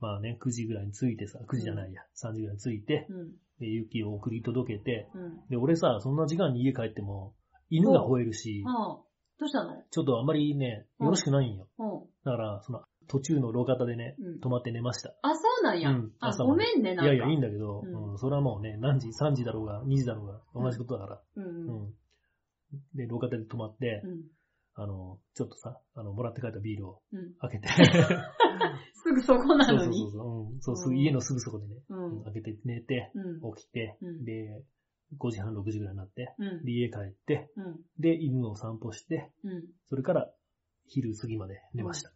[0.00, 3.32] まあね、9時ぐらいに着いてさ、9時じゃないや、3時ぐらいに着いて、うん。
[3.58, 5.46] で、雪を送り届けて、うん。
[5.48, 7.34] で、俺さ、そんな時間に家帰っても、
[7.70, 9.00] 犬が吠えるし、ああ。
[9.38, 9.82] どうしたの？
[9.90, 11.68] ちょっとあんまりね、うんよろしくないんよ。
[11.78, 12.00] うん。
[12.24, 15.14] だから、その、途中の路肩でね、うん泊まって寝ました。
[15.22, 15.90] あ、そうなんや。
[15.90, 17.12] うんあ、朝までごめんね、なんか。
[17.14, 21.20] いやいや、いいんだけど、ううんん、それはもうね、何時、3時だろうが、2時だろうが、同じことだから。
[21.36, 21.44] うん。
[21.44, 21.86] ううん。
[21.88, 21.94] ん。
[22.94, 24.22] で、廊下で泊まって、うん。
[24.76, 27.34] あの、ちょっとさ、あの、もらって帰ったビールをうん。
[27.40, 27.68] 開けて、
[28.92, 29.98] すぐそこなそうのに。
[29.98, 32.24] そうそうそう、うん、そうすうんぐ家のすぐそこでね、うん。
[32.24, 33.54] 開けて寝て、うん。
[33.54, 34.64] 起きて、うんで、
[35.18, 36.72] 5時半、6時ぐらいになって、うんで、。
[36.72, 37.80] 家帰って、うん。
[37.98, 39.64] で、犬を散歩して、うん。
[39.88, 40.30] それから
[40.86, 42.10] 昼過ぎまで寝ました。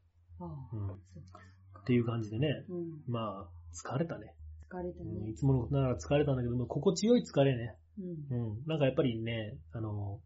[0.46, 1.84] っ。
[1.88, 3.12] ていう感じでね、うん。
[3.12, 4.34] まあ、疲れたね。
[4.70, 5.34] 疲れたねうんい。
[5.34, 7.76] つものことながら疲れたんだけど、心地よい疲れね。
[7.98, 8.36] うん。
[8.36, 8.66] うん。
[8.66, 10.20] なんかやっぱりね、あの、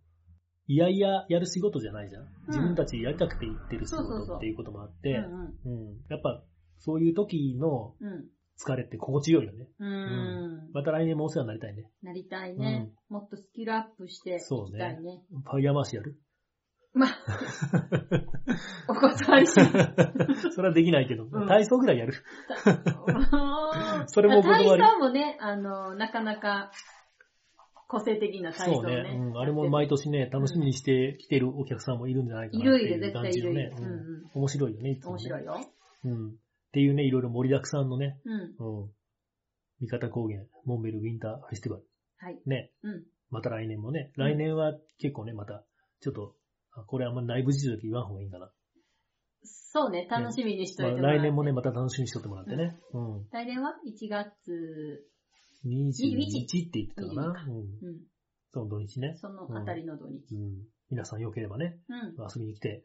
[0.66, 2.26] いやいややる仕事じゃないじゃん。
[2.48, 5.96] 自分たちやりたくて行ってる仕そうそうそう事っていうこともあって、うんうん。
[6.08, 6.42] やっぱ、
[6.78, 8.24] そういう時のうん。
[8.58, 9.66] 疲れって心地よいよね。
[9.78, 9.88] うん。
[9.88, 10.70] うん。
[10.72, 11.90] また来年もお世話になりたいね。
[12.02, 12.92] なりたいね。
[13.08, 15.22] もっとスキルアップしていきそうねたいね。
[15.44, 16.18] ファイヤーマーシャル
[16.94, 17.10] まあ、
[18.88, 19.52] お断りし。
[20.54, 22.12] それはできないけど、うん体操ぐらいやる。
[24.06, 26.70] それもお断り体操もね、あの、なかなか
[27.88, 29.02] 個性的な体操そうね。
[29.02, 29.38] ね、うん。
[29.38, 33.70] あれも毎年ね、楽しみにして来てるお客さんもいるんじゃないかなっているいる、絶いう感対いるいる。。
[33.70, 34.30] じのねうんうんうん。
[34.34, 35.12] 面白いよね、いつもね。
[35.12, 35.60] 面白いよ。
[36.04, 36.28] うん。
[36.28, 36.32] っ
[36.72, 38.82] ていうね、いろいろ盛りだくさんのね、うん。
[38.82, 38.90] うん。
[39.80, 41.84] 三方高原、モンベルウィンターフェスティバル。
[42.18, 42.40] はい。
[42.46, 42.70] ね。
[42.82, 43.04] うん。
[43.30, 45.64] また来年もね、来年は結構ね、また、
[46.00, 46.34] ちょっと、
[46.74, 48.50] あこれあんま内部事情で言わん方がいいんかな。
[49.44, 51.20] そうね、楽しみにしとまあいてもらって。
[51.20, 52.76] 来年もね、また楽しみにしとってもらってね。
[52.92, 53.26] うん。
[53.32, 55.08] 来年は1月、
[55.64, 57.44] 21って言ってたかな。
[57.46, 57.58] 21うん。
[57.58, 58.00] うん。
[58.50, 59.14] その土日ね。
[59.16, 60.34] そのあたりの土日。
[60.34, 60.66] うん。
[60.90, 62.14] 皆さん良ければね、うん。
[62.20, 62.84] 遊びに来て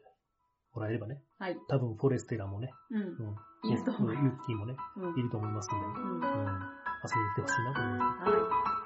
[0.72, 1.22] もらえればね。
[1.38, 1.56] はい。
[1.68, 3.02] 多分、フォレステラもね、うん。
[3.02, 3.70] うん。
[3.70, 5.18] いると思うユッキーもね、うん。
[5.18, 5.92] いると思いますんで、うん。
[5.92, 6.22] うん。
[7.04, 8.30] 遊びに来てほしいなと思います。
[8.30, 8.77] は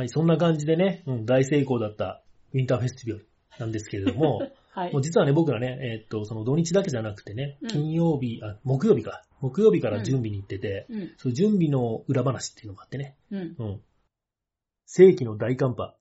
[0.00, 2.22] はい、そんな感じでね、うん、大成功だった
[2.54, 4.40] ウィンターフェスティバルなんですけれども、
[4.74, 4.80] い。
[4.80, 5.02] はいもう。
[5.02, 9.22] 実はね、僕らね、えーっと、その土日だけじゃなくてねうん、金曜日、あ、木曜日か。
[9.42, 11.10] 木曜日から準備に行ってて、うん。
[11.18, 13.56] そういう準備の裏話っていうのがあってね、うん。
[13.58, 13.80] うん。
[14.86, 15.94] 世紀の大寒波。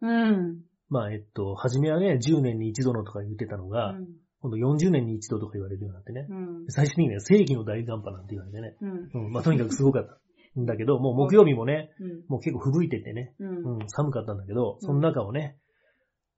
[0.00, 0.62] うん。
[0.88, 3.96] まあ、えっと、初めはね、10年に一度のとか言ってたのが、
[4.40, 6.26] 今度40年に一度とか言われるようになってね。
[6.28, 6.64] うん。
[6.68, 8.76] 最終的にね、世紀の大寒波なんて言われてね。
[8.80, 9.10] うん。
[9.26, 9.32] うん。
[9.32, 10.18] まあ、とにかくすごかった。
[10.60, 12.08] んだけど、もう木曜日もね、うん。
[12.28, 13.80] もう結構吹雪いててね、うん。
[13.80, 15.56] うん、寒かったんだけど、その中をね、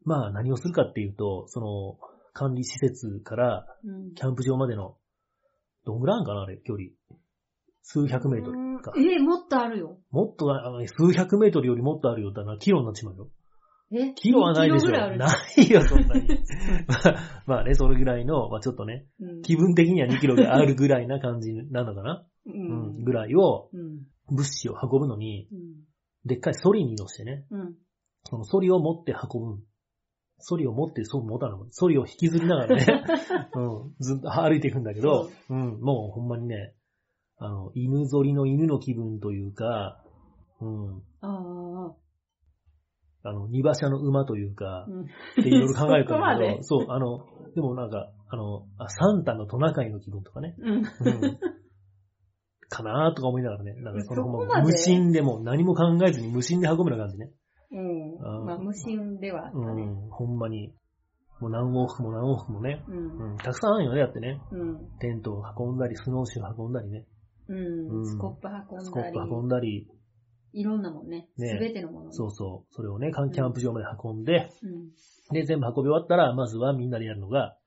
[0.04, 1.98] まあ何をするかっていうと、その、
[2.32, 4.14] 管理施設からうん。
[4.14, 4.96] キャンプ場までの、
[5.84, 6.90] どんぐらいあるんかなあれ、距離？
[7.82, 8.92] 数百メートルか。
[8.96, 9.98] え、もっとあるよ。
[10.10, 12.32] もっとあ、数百メートルよりもっとあるよ。
[12.32, 13.28] だな、キロになっちまうよ。
[13.92, 14.14] え？
[14.14, 14.90] キロはないでしょ。
[14.90, 16.26] ないよ、そんなに。
[16.88, 22.24] まあ、まあね、それぐらいの、まあちょっとね、うん気分的には2キロがあるぐらいな感じなのかな。
[22.46, 24.06] ぐらいを、うん。
[24.28, 25.58] 物資を運ぶのに、うん。
[26.24, 27.74] でっかいソリに乗してね、うん。
[28.24, 29.62] そのソリを持って運ぶ。
[30.38, 31.58] ソリを持って、そう持たない。
[31.70, 33.04] ソリを引きずりながらね、
[33.54, 36.74] うん、ずっと歩いていくんだけど、うん、もうほんまにね、
[37.38, 40.02] あの、犬ぞりの犬の気分というか、
[40.60, 41.94] うん、ああ。
[43.26, 45.02] あの、二馬車の馬というか、うん。
[45.02, 50.74] っていろいろ考えるとそこまでそう、あの、でもなんか、あの、あサンタのトナカイの気分とかね、うん。
[50.74, 50.82] うん、
[52.74, 57.30] かなーとか思いながらね、なんかそのまで無心でも何も考えずに無心で運ぶような感じね。
[57.72, 58.46] うん。
[58.46, 59.50] まあ、無心ではね。
[59.54, 60.72] うん、ほんまに。
[61.40, 62.84] もう何往復も何往復もね。
[62.88, 63.32] うん。
[63.32, 64.40] うん、たくさんあるよね、だってね。
[64.52, 64.98] うん。
[65.00, 67.06] テントを運んだり、スノーシュー運んだりね。
[67.48, 67.54] う。
[67.54, 69.28] うんんスコップ運スコッんだり。
[69.28, 69.88] プ運んだり、
[70.52, 71.28] いろんなもんね。
[71.36, 72.12] すねべてのもの。
[72.12, 72.74] そうそう。
[72.74, 74.90] それをね、キャンプ場まで運んで、うん。
[75.32, 77.58] で、全部運び終わったら、まずはみんなでやるのが、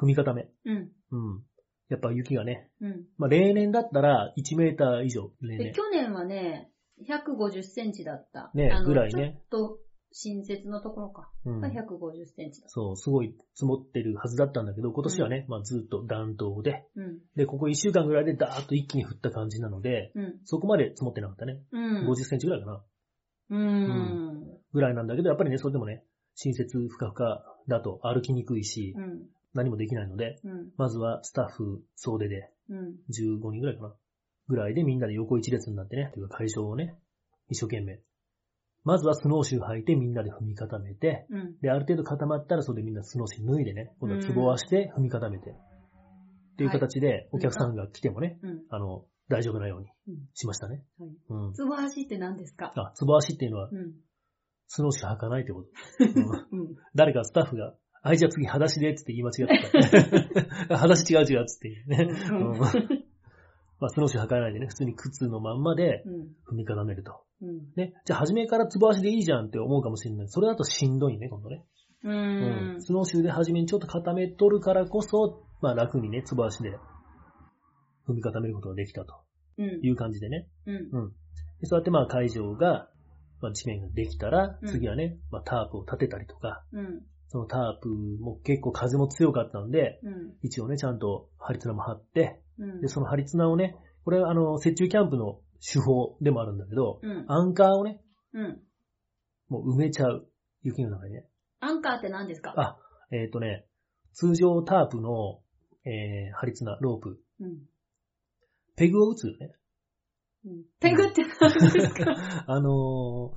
[0.00, 0.48] 踏み固め。
[0.64, 0.92] うん。
[1.10, 1.42] うん。
[1.90, 3.04] やっぱ雪がね、うん。
[3.18, 5.74] まあ例年だったら1メーター以上、例で、年。
[5.74, 6.70] 去年はね、
[7.08, 8.50] 150センチだった。
[8.54, 9.78] ねあのぐらいねちょっと、
[10.12, 11.30] 新設のところか。
[11.44, 12.68] うんが150センチだ。
[12.68, 17.18] そう、すごい積もってるはずだったんだけど、今年はね、まあずっと暖冬で、うん。
[17.36, 20.40] で、ここ1週間ぐらいでダーッと一気に降った感じなので、うん。
[20.44, 21.60] そこまで積もってなかったね。
[21.72, 22.10] うん。
[22.10, 22.84] 50センチぐらいかな。
[23.50, 24.58] うん。
[24.72, 29.26] ぐらいなんだけど、やっぱりね、それでもね、新設ふかふかだと歩きにくいし、うん。
[29.54, 30.70] 何もできないので、うん。
[30.76, 32.94] まずはスタッフ総出でうん。
[33.10, 33.94] 15人ぐらいかな。
[34.48, 36.96] ぐらいでみんなで横一列になってね、というか会場をね、
[37.48, 38.00] 一生懸命。
[38.84, 41.56] まずはスノーシュー履いてみんなで踏み固めて、うん。
[41.60, 45.50] で、ある程度固まったらそれでみんなスノーシュー脱いでね、今度は壺をして踏み固めて。
[45.50, 48.62] っていう形でお客さんが来てもね、うん。
[48.70, 50.82] あの、大丈夫なようにうんしましたね。
[50.98, 51.10] はい。
[51.28, 51.52] うん。
[51.54, 52.72] つぼ足って何ですか？
[52.74, 53.92] あ、壺足っていうのはうん。
[54.66, 55.68] スノーシュー履かないってこと。
[56.52, 56.76] うんうん。
[56.94, 60.76] 誰かスタッフが、あ、じゃあ次裸足でって言い間違ってた。
[60.76, 62.08] 裸足違う違うっつってね。
[62.30, 66.20] うんうんまあ、スノーシュー履かないでね、普通に靴のまんまでうん。
[66.46, 67.22] 踏み固めると。
[67.42, 67.72] うん。
[67.76, 67.94] ね。
[68.04, 70.28] じゃあ初めからつぼ足でいいじゃんって思うかもしれない。
[70.28, 71.64] それだとしんどいね、今度ね。
[72.04, 72.82] ううんん。
[72.82, 76.76] スノーシューで初めにちょっと固めとるからこそ、まあ楽にね、つぼ足で
[78.06, 79.14] 踏み固めることができたと
[79.58, 79.80] うん。
[79.82, 80.46] いう感じでね。
[80.66, 80.74] うん。
[80.74, 81.08] うん。
[81.60, 82.90] でそうやってまあ会場が、
[83.40, 87.02] まあ地面ができたらう、ん次はね、まあタープを立てたりとか、うん。
[87.32, 90.34] そのタープも結構風も強かったんで、うん。
[90.42, 92.80] 一応ね、ちゃんと張り綱も張って、うん。
[92.80, 97.24] で、その張り綱をね、これはあの、雪中キャンプの手法でもあるんだけど、うん。
[97.28, 98.00] アンカーをね、
[98.34, 98.60] うん。
[99.48, 100.26] もう埋めちゃう。
[100.62, 101.26] 雪の中にね。
[101.60, 102.52] アンカーって何ですか？
[102.56, 102.76] あ、
[103.12, 103.64] えっ、とね、
[104.12, 105.40] 通常タープの、
[105.84, 107.58] えー、張り綱、ロープ、うん。
[108.74, 109.52] ペグを打つよね。
[110.46, 112.06] うんペグって何ですか？
[112.48, 113.32] あのー、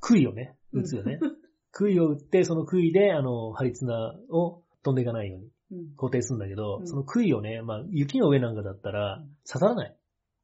[0.00, 1.18] 杭をね、打つよね。
[1.72, 5.96] 杭を打って、その杭で、あの、張り綱を飛んでいかないようにうん。
[5.96, 9.96] 固定するんだけど、うんその杭をね、まあ、雪の上なんかだったらうん刺さらない。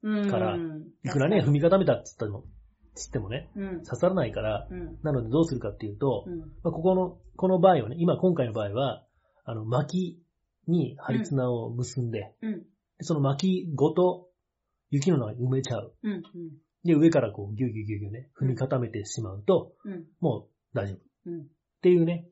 [0.02, 0.30] うん。
[0.30, 2.44] からうんいくらね、踏み固めたって言ったの、
[2.94, 3.82] つってもね、うん。
[3.84, 4.98] 刺さらないから、うん。
[5.02, 6.38] なのでどうするかっていうと、うん。
[6.40, 9.04] まあ、ここの、この場合はね、今今回の場合は、
[9.44, 10.22] あの、薪
[10.66, 12.62] に針綱を結んで、うん。
[12.98, 14.28] でその薪ごと
[14.90, 15.94] 雪の中に埋めちゃう。
[16.02, 16.12] うん。
[16.12, 16.22] うん。
[16.84, 20.04] で、上からこうギュギュギュギュね、踏み固めてしまうと、うん。
[20.20, 20.98] もう大丈夫。
[21.88, 21.96] っうん。
[21.96, 22.26] ていうね、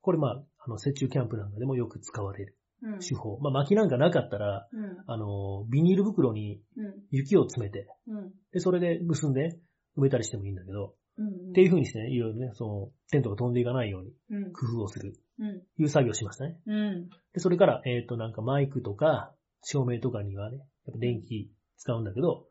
[0.00, 2.98] これまあ、あの、雪中キャンプなんかでもよく使われるうん。
[3.00, 3.38] 手法。
[3.40, 5.04] まあ、薪なんかなかったら、うん。
[5.06, 6.94] あの、ビニール袋にうん。
[7.10, 8.32] 雪を詰めて、うん。
[8.52, 9.58] で、それで結んで
[9.96, 11.50] 埋めたりしてもいいんだけど、うん。
[11.50, 14.52] っていう風にしてね、いろいろね、その、テントが飛んでいかないようにうん。
[14.52, 15.62] 工夫をする、うん。
[15.78, 16.60] いう作業をしましたね。
[16.66, 17.08] うん。
[17.32, 19.32] で、それから、えっ、と、なんかマイクとか、
[19.62, 22.46] 照明とかにはね、やっぱ電気使うんだけど、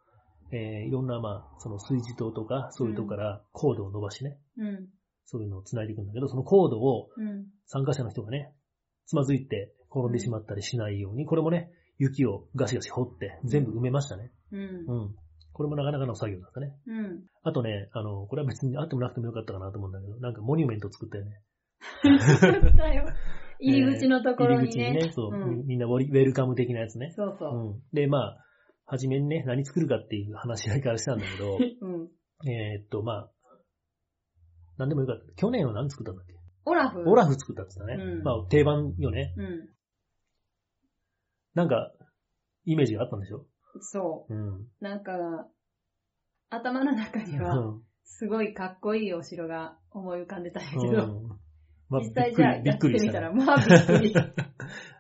[0.52, 4.88] えーいろんな、まあ、その水磁灯とか、そういうとこからコードを伸ばしてね、うん。
[5.26, 7.46] そういうのを繋いでいくんだけど、そのコードをうん。
[7.66, 8.54] 参加者の人がね、
[9.06, 14.32] つまずいて転んでしまったりしないように、これもね、雪をガシガシ掘って全部埋めましたね。
[14.52, 14.60] うん。
[14.60, 14.64] う
[15.08, 15.16] ん。
[15.54, 16.74] これもなかなかの作業だったね。
[16.88, 17.24] うん。
[17.44, 21.42] あとね、あの、これは別にあってもなくてもよかったかなと思うんだけど、なんかモニュメント作ったよね。
[22.78, 23.06] だよ。
[23.60, 24.92] 入り口のところにね。
[24.92, 27.12] 入り口にね、そう、うんみみんなウェルカム的なやつね。
[27.16, 27.56] そうそう。
[27.56, 27.82] うん。
[27.94, 28.46] で、まあ、
[28.86, 32.10] はじめにね、何作るかっていう話し合いからしたんだけど、 うん。
[32.50, 33.32] えーっと、まあ、
[34.78, 35.34] なんでもよかった。
[35.36, 36.36] 去年は何作ったんだっけ？
[36.66, 37.04] オラフ。
[37.10, 38.04] オラフ作ったって言ったね。
[38.04, 39.34] うんまあ、定番よね。
[39.38, 39.70] うん。
[41.54, 41.92] なんか、
[42.66, 43.46] イメージがあったんでしょ？
[43.80, 44.48] そうん。
[44.62, 44.68] う。
[44.82, 45.48] なんか、
[46.50, 51.40] 頭の中には、うんすごいかっこいいお城が思い浮かんでたんやけうど、ん
[51.90, 54.14] まあ実際じゃあびっくりやってみたら、びっくりしまあびっくり。
[54.14, 54.34] たね。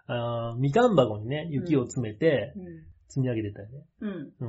[0.07, 2.53] あーみかん箱にね、雪を詰めて、
[3.07, 3.85] 積み上げてたよね。
[4.01, 4.33] うん。
[4.39, 4.45] う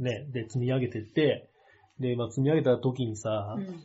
[0.00, 0.04] ん。
[0.04, 1.50] ね、で、積み上げてって、
[1.98, 3.84] で、まあ、積み上げた時にさ、うん。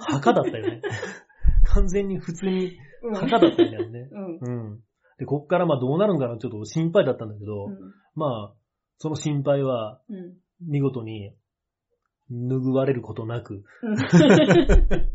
[0.00, 0.82] 墓だったよね。
[1.64, 3.14] 完全に普通にうん。
[3.14, 4.08] 墓だったよね。
[4.10, 4.38] うん。
[4.40, 4.80] うん。
[5.18, 7.94] で、こっからまあどうなるんかなちょっと心配だったんだけど、うん。
[8.14, 8.54] まあ、
[8.98, 10.38] その心配はうん。
[10.60, 11.34] 見事に
[12.30, 13.96] 拭われることなく、うん。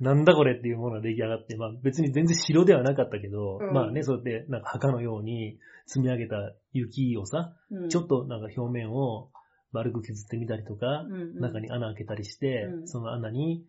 [0.00, 9.30] なんだこれっていうものが出来上がって、まあ別に全然城ではなかったけど、うんまあね、そうやってなんか墓のように積み上げた雪をさ、うんちょっとなんか表面を
[9.72, 13.64] 丸く削ってみたりとか、うんうん中に穴開けたりして、うんその穴に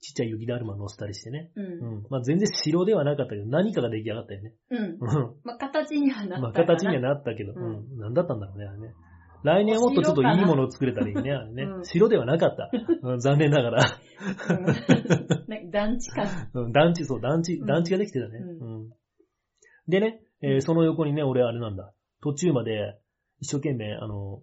[0.00, 1.50] ちっちゃい雪だるま乗せたりしてね。
[1.56, 1.60] う。
[1.60, 2.06] うんん。
[2.10, 4.54] まあ全然城ではなかったけど、何かが出来上がったよね。
[4.70, 4.78] うん。
[4.78, 4.98] うん。
[5.42, 6.40] まあ、形にはなった。
[6.40, 7.98] まあ形にはなったけど、ううんん。
[7.98, 8.94] 何だったんだろうね、あれね。
[9.42, 11.62] 来年はもっとちょっといいものを作れたらいいね、あれね。
[11.64, 12.70] うん城ではなかった。
[13.02, 13.98] うん残念ながら。
[14.50, 16.24] うんなんか団地か。
[16.54, 18.38] うん団地、そう、団地、うん団地ができてたね。
[18.38, 18.90] ううん。
[19.88, 21.92] でね、えーその横にね、俺あれなんだ。
[22.22, 22.98] 途中まで、
[23.40, 24.42] 一生懸命、あの、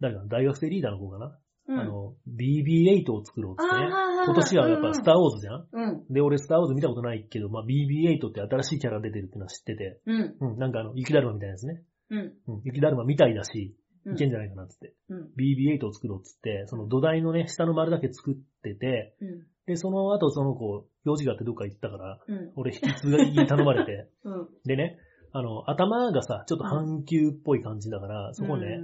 [0.00, 1.80] 誰かな大学生リーダーの子かな、うん。
[1.80, 3.90] あの、BB-8 を作ろうってね。
[4.26, 6.04] 今年はやっぱスターウォーズじゃん、うん。
[6.12, 10.36] で、俺スターウォーズ見たことないけど、まあ BB-8 って新しいキャラ出てるってのは知ってて、うん。
[10.40, 11.82] うん、なんかあの、雪だるまみたいなやつね。
[12.10, 12.18] うん。
[12.18, 14.94] うん、雪だるまみたいだし、うんいけんじゃないかなって。
[15.08, 15.18] うん。
[15.36, 19.46] BB-8 を作ろうっつって、その土台のね、下の丸だけ作ってて、うん。
[19.66, 22.52] で、その後その子、用事があってどっか行ったから、うん。
[22.54, 24.48] 俺引き継ぎ頼まれて、 うん。
[24.64, 24.98] でね、
[25.32, 28.78] あの、頭がさ、ちょっと半球っぽい感じだから、そこね、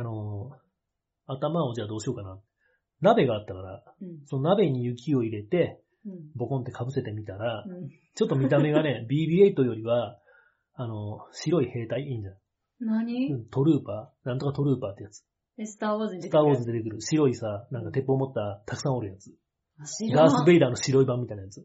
[0.00, 0.50] あの、
[1.26, 2.38] 頭をじゃあどうしようかな。
[3.00, 4.26] 鍋があったから、うん。
[4.26, 6.12] その鍋に雪を入れて、うん。
[6.36, 7.88] ボコンって被せてみたら、うん。
[8.14, 10.18] ちょっと見た目がね、 BB-8 よりは、
[10.74, 12.34] あの、白い兵隊いいんじゃん。
[12.80, 13.32] 何？
[13.32, 15.24] うんトルーパーなんとかトルーパーってやつ。
[15.58, 19.30] え、スターウォーズに出スターウォーズ出てくる白いさ、なんか鉄砲持ったたくさんおるやつ。
[20.12, 21.64] ダース・ベイダーの白い版みたいなやつ。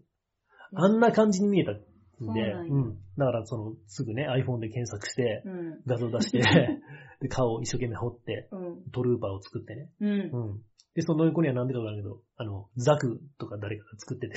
[0.76, 1.74] あんな感じに見えた
[2.20, 2.98] そうなんやうん。
[3.18, 5.82] だからその、すぐね、iPhone で検索して、うん。
[5.88, 6.40] 画像出して、
[7.22, 8.84] で、顔を一生懸命彫って、うん。
[8.92, 9.90] トルーパーを作ってね。
[10.02, 10.10] うん。
[10.10, 10.62] うん。
[10.96, 14.36] で、その横には何でかわからんけど、あの、ザクとか誰かが作ってて、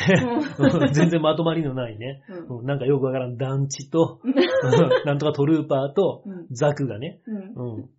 [0.59, 2.59] う 全然まとまりのないね、ん。
[2.59, 4.21] うんなんかよくわからん団地と、
[5.05, 6.47] なんとかトルーパーとうん。
[6.51, 7.77] ザクがね、うん。
[7.77, 7.91] うん、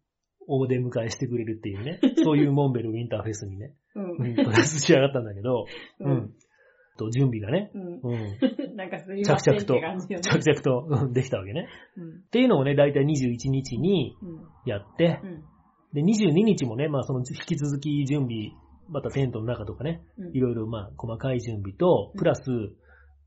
[0.47, 4.11] 大出迎えしてくれるっていうね、そういうモンベルウィンターフェスにね、うん。
[4.11, 5.65] うん、とりあえず仕上がったんだけど、
[5.99, 6.33] ううんん。
[6.97, 7.99] と、準備がね、うん。
[8.03, 10.23] うん、 なんかすいませんって感じよね。
[10.23, 11.67] 着々とうんできたわけね。
[11.97, 12.09] うん。
[12.09, 14.41] っていうのをね、だいたい21日にうん。
[14.65, 15.43] やってう、ん。
[15.93, 18.51] で、22日もね、まあその引き続き準備、
[18.89, 22.49] またテントの中とかね、うんいろいろまあ細かい準備とう、んプラス、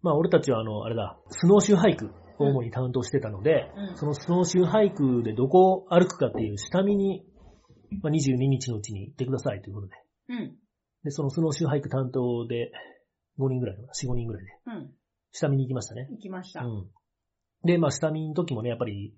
[0.02, 7.24] まあ俺たちはあの、あれだ、スノーシューハイクを主に担当してたので、うんそのスノーシューハイクでどこを歩くかっていう下見に、
[8.02, 9.94] まあ、22日のうちに行ってくださいということで。
[10.28, 10.56] うん。
[11.04, 12.72] で、そのスノーシューハイク担当で
[13.39, 14.91] 5人ぐらいかな、4、5人ぐらいでうん。
[15.32, 16.09] 下見に行きましたね。
[16.11, 16.64] 行きました。
[16.64, 16.87] うん。
[17.64, 19.14] で、まあ下見の時もね、やっぱり、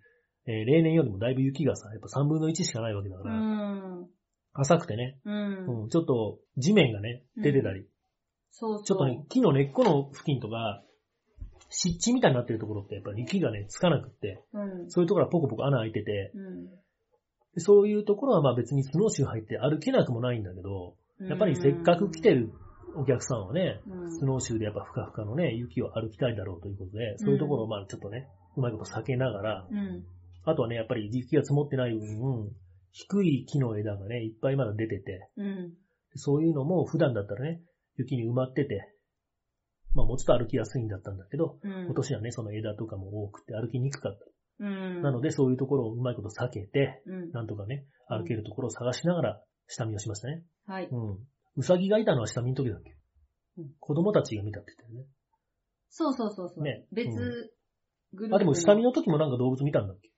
[0.47, 4.09] えー例年よりもだいぶ雪がさ、やっぱ3分の1しかないわけだかうら、ん。
[4.55, 5.83] 浅くてね、うん。
[5.83, 7.87] うん、ちょっと地面がね、出てたり、
[8.51, 8.85] そうそう。
[8.85, 10.83] ちょっとね、木の根っこの付近とか、
[11.71, 14.91] 湿地みたいになってるところってやっぱり雪がね、つかなくって、うん。
[14.91, 16.66] そういうところはポコポコ穴開いてて、うん。
[17.55, 22.53] でそういうところはまあ別にスノーシュー入って歩けなくもないんだけど、やっぱりせっかく来てる
[22.99, 30.05] お客さんはね、うんスノーシューでやっぱふかふかのね、雪を歩きたいだろうということで、そういうところをまあちょっとね、うまいこと避けながら、うん。
[30.44, 32.51] あとはね、やっぱり雪が積もってない分、
[32.90, 35.72] 低い木の枝がね、いっぱいまだ出てて、うん。
[36.16, 37.61] そういうのも普段だったらね、
[37.96, 38.94] 雪に埋まってて、
[39.94, 41.84] まあもうちょっと歩きやすいんだったんだけど、うん。
[41.84, 44.64] 今年はね、その枝とかも多くて歩きにくかった。
[44.64, 45.03] うん。
[45.03, 47.30] なのでそういうところをうまいこと避けて、うん。
[47.30, 50.42] なんとかね、歩けるところを探しながら下見をしましたね。
[50.66, 50.88] はい。
[50.90, 51.18] うん。
[51.59, 52.96] うさぎがいたのは下見の時だっけ、
[53.59, 55.09] うん子供たちが見たって言ったよね。
[55.90, 56.64] そうそうそうそう。
[56.64, 57.14] ね別うん
[58.14, 58.36] グループの。
[58.36, 60.11] あ、でも下見の時もなんか動物見たんだっけ？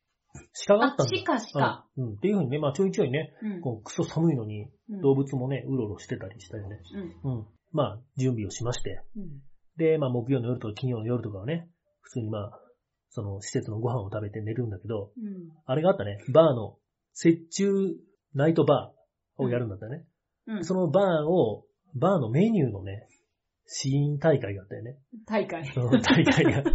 [0.69, 1.17] 鹿があったんだ。
[1.35, 2.05] あ鹿鹿うん。
[2.05, 2.15] うん。
[2.17, 3.61] っていうふうにね、まあちょいちょいね、うん。
[3.63, 6.79] こうクソ寒いのにうん動物もね、うろうろしてたりしたよね。
[7.25, 7.39] うん。
[7.39, 7.47] うん。
[7.73, 9.03] まあ準備をしまして。
[9.17, 9.29] うん。
[9.79, 11.71] で、まあ木曜の夜とか金曜の夜とかはね、
[12.03, 12.61] 普通にまあ、
[13.09, 15.49] その施設のご飯を食べて寝るんだけど、うん。
[15.65, 16.77] あれがあったね、バーの、
[17.25, 17.73] 雪中
[18.35, 20.05] ナイトバーをやるんだったよね。
[20.47, 20.65] うん。
[20.65, 21.65] そのバーを、
[21.95, 23.09] バーのメニューのね、
[23.67, 24.99] 試飲大会があったよね。
[25.27, 25.65] 大会。
[25.73, 26.51] その大会が。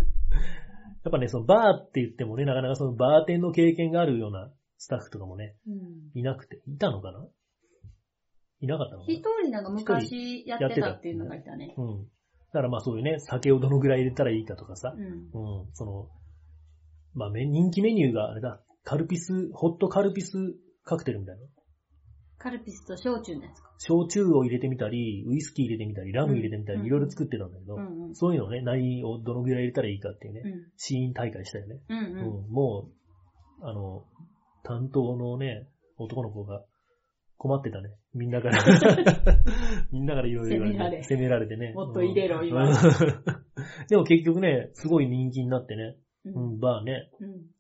[1.05, 6.11] やっぱね、そのバーって言ってもね、なかなかそのバーテンの経験があるようなスタッフとかもね、うん。
[6.13, 7.27] いなくて、いたのかな？
[8.61, 11.75] いなかったのか一人なんか昔やってたっていうのがいたね。
[11.77, 12.03] なうん。
[12.03, 12.09] だ
[12.53, 15.03] からまあそういうね、酒をどのぐらい入れたらいいかとかさう、ん。
[15.03, 16.09] うん、その、
[17.13, 21.41] まあめ人気メニューがあれだ、カルピス、ホットカルピスカクテルみたいな。
[22.45, 23.71] カルピスと焼酎のやつか。
[23.79, 28.15] 焼酎を入れてみたり、ウイスキー入れてみたり、ラム入れてみたり、うんいろいろ作ってたんだけど、うんうん。
[28.15, 30.51] そういうのをね、何をどのぐらい入れたらいいかっていうね、うん。
[30.77, 31.79] 試飲大会したよね。
[31.89, 32.91] うんうんも
[33.61, 34.05] う、あの、
[34.61, 35.67] 担当のね、
[35.97, 36.61] 男の子が
[37.37, 37.89] 困ってたね。
[38.13, 38.63] みんなから。
[39.91, 40.67] みんなからいろいろ
[41.01, 41.73] 責められてね。
[41.73, 42.73] もっと入れろうん言われ
[43.89, 45.97] でも結局ね、すごい人気になってね。
[46.25, 46.29] う。
[46.29, 47.09] うんん、バーね。
[47.19, 47.54] うん。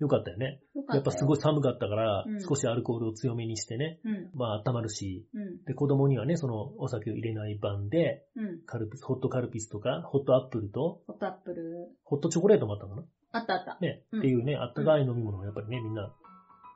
[0.00, 0.60] よかったよね。
[0.74, 1.38] よかやっぱすごい。
[1.38, 4.00] い寒かったから、うん少しアルコールを強めにしてね。
[4.04, 4.30] うん。
[4.34, 5.26] まあ温まるし。
[5.34, 5.62] うん。
[5.64, 8.60] で、子供にはね、そのお酒を入れない版で、うん。
[8.64, 11.88] カルピス、ホットカルピスとか、ホットアップルと、ホットアップル。
[12.04, 13.06] ホットチョコレートもあったのかな？
[13.32, 13.78] あったあった。
[13.80, 16.10] ね、うんっていうね、あったかい飲み物がやっぱりね、みんな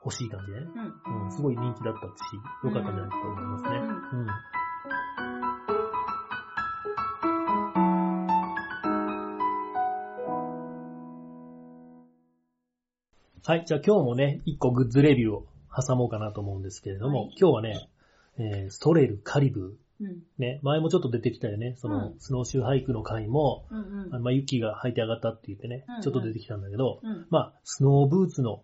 [0.04, 0.66] 欲しい感じでね。
[1.06, 1.24] うん。
[1.24, 2.10] うん、すごい人気だったし、
[2.62, 3.70] 良かったんじゃないかと思いますね。
[3.78, 4.26] うん
[13.46, 17.88] はい、じゃあ今日もね、一個グッズレビューを挟もうかなと思うんですけれども、はい今日はね、
[18.38, 20.06] えーソレル、カリブうん。
[20.06, 27.26] ー、ね、前もちょっと出てきたよね、その、うんスノーシューハイクの回も、うんうんあのまあ、雪が履いて上がったって言ってねうんうん、ちょっと出てきたんだけど、うん。
[27.28, 28.62] まあ、スノーブーツの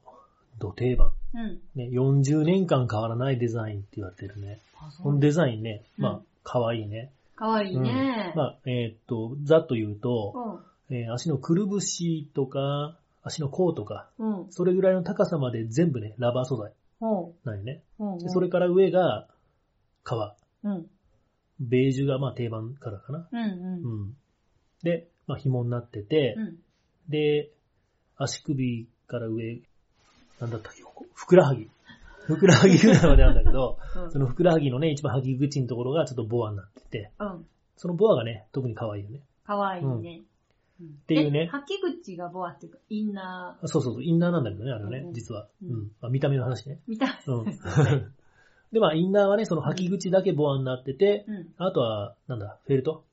[0.58, 1.12] 土定番。
[1.34, 1.60] うん。
[1.74, 4.60] ね、40年間変わらないデザインって言われてるね。
[4.76, 7.12] あこのデザインね、うんまあ、可愛いね。
[7.36, 8.32] かわいいね。
[8.34, 14.42] まあ、えーっと、ざっと言うと、うえー足のくるぶしとか、足の甲とか、ん。
[14.42, 14.52] うん。
[14.52, 17.82] それぐらいの高さまで全部ね、ラバー素材ほなんよね。
[17.98, 18.04] う。
[18.04, 18.18] うん。
[18.18, 19.28] でそれから上が
[20.02, 20.34] 革。
[20.64, 20.86] うん。
[21.60, 23.28] ベージュがまあ定番からかな。
[23.30, 23.82] うんうん。
[23.82, 24.16] うん。
[24.82, 26.58] で、まあ紐になってて、うん。
[27.08, 27.50] で、
[28.16, 29.60] 足首から上、
[30.40, 30.82] なんだったっけ、
[31.14, 31.68] ふくらはぎ。
[32.26, 37.46] ふくらはぎぐらいまであるんだけど、うんそのふくらはぎのね、一番はぎ口のところがちょっとボアになってて、うん。
[37.76, 39.22] そのボアがね、特に可愛いよね。
[39.44, 40.22] かわいい
[40.84, 40.90] ね。
[41.06, 45.48] ていうねえ履き口がボアっていうか、インナーあそうそうそう、インナーなんだけどね、あれはねう、ん実は。
[45.62, 45.90] ううんん。
[46.00, 46.80] まあ、見た目の話ね。
[46.86, 47.08] みたい。
[47.26, 47.44] うん。
[48.72, 51.48] で、まあ、インナーはね、その履き口だけボアになってて、うん。
[51.56, 53.04] あとは、なんだ、フェルト？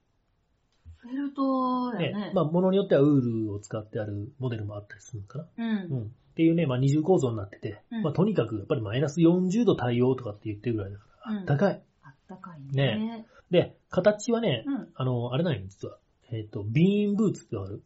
[0.98, 2.32] フェルトやね。
[2.34, 5.44] まあ、ものによってはウールを使ってあるモデルもあったりするのかな。
[5.44, 5.50] う。
[5.58, 6.04] うんん。
[6.04, 11.84] っていうね、まあ、二重構造になってて、うんまあ、とにかく、やっぱりマイナス40度対応とかって言ってるぐらいだから、うんあったかい。
[12.04, 13.26] あったかいね。
[13.50, 14.88] で、形はね、うん。
[14.94, 15.98] あの、あれなんよ、実は。
[16.32, 17.84] えっ、と、ビーンブーツってわかる？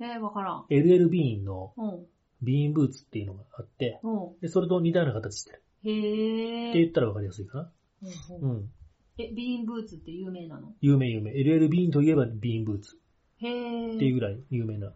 [0.00, 0.66] えー、わからん。
[0.70, 2.06] ?LL ビーンのうん。
[2.42, 4.40] ビーンブーツっていうのがあって、うん。
[4.40, 5.62] で、それと似たような形してる。
[5.84, 6.70] へー。
[6.70, 7.72] って言ったらわかりやすいかな？
[8.02, 8.70] うんうんうん。
[9.16, 10.74] え、ビーンブーツって有名なの？
[10.80, 11.30] 有名有名。
[11.32, 12.98] LL ビーンといえばビーンブーツ
[13.40, 13.96] へー。
[13.96, 14.92] っていうぐらい有名な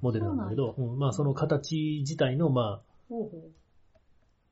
[0.00, 3.50] モデルなんだけど、うん、まあその形自体のまあ、ほうほ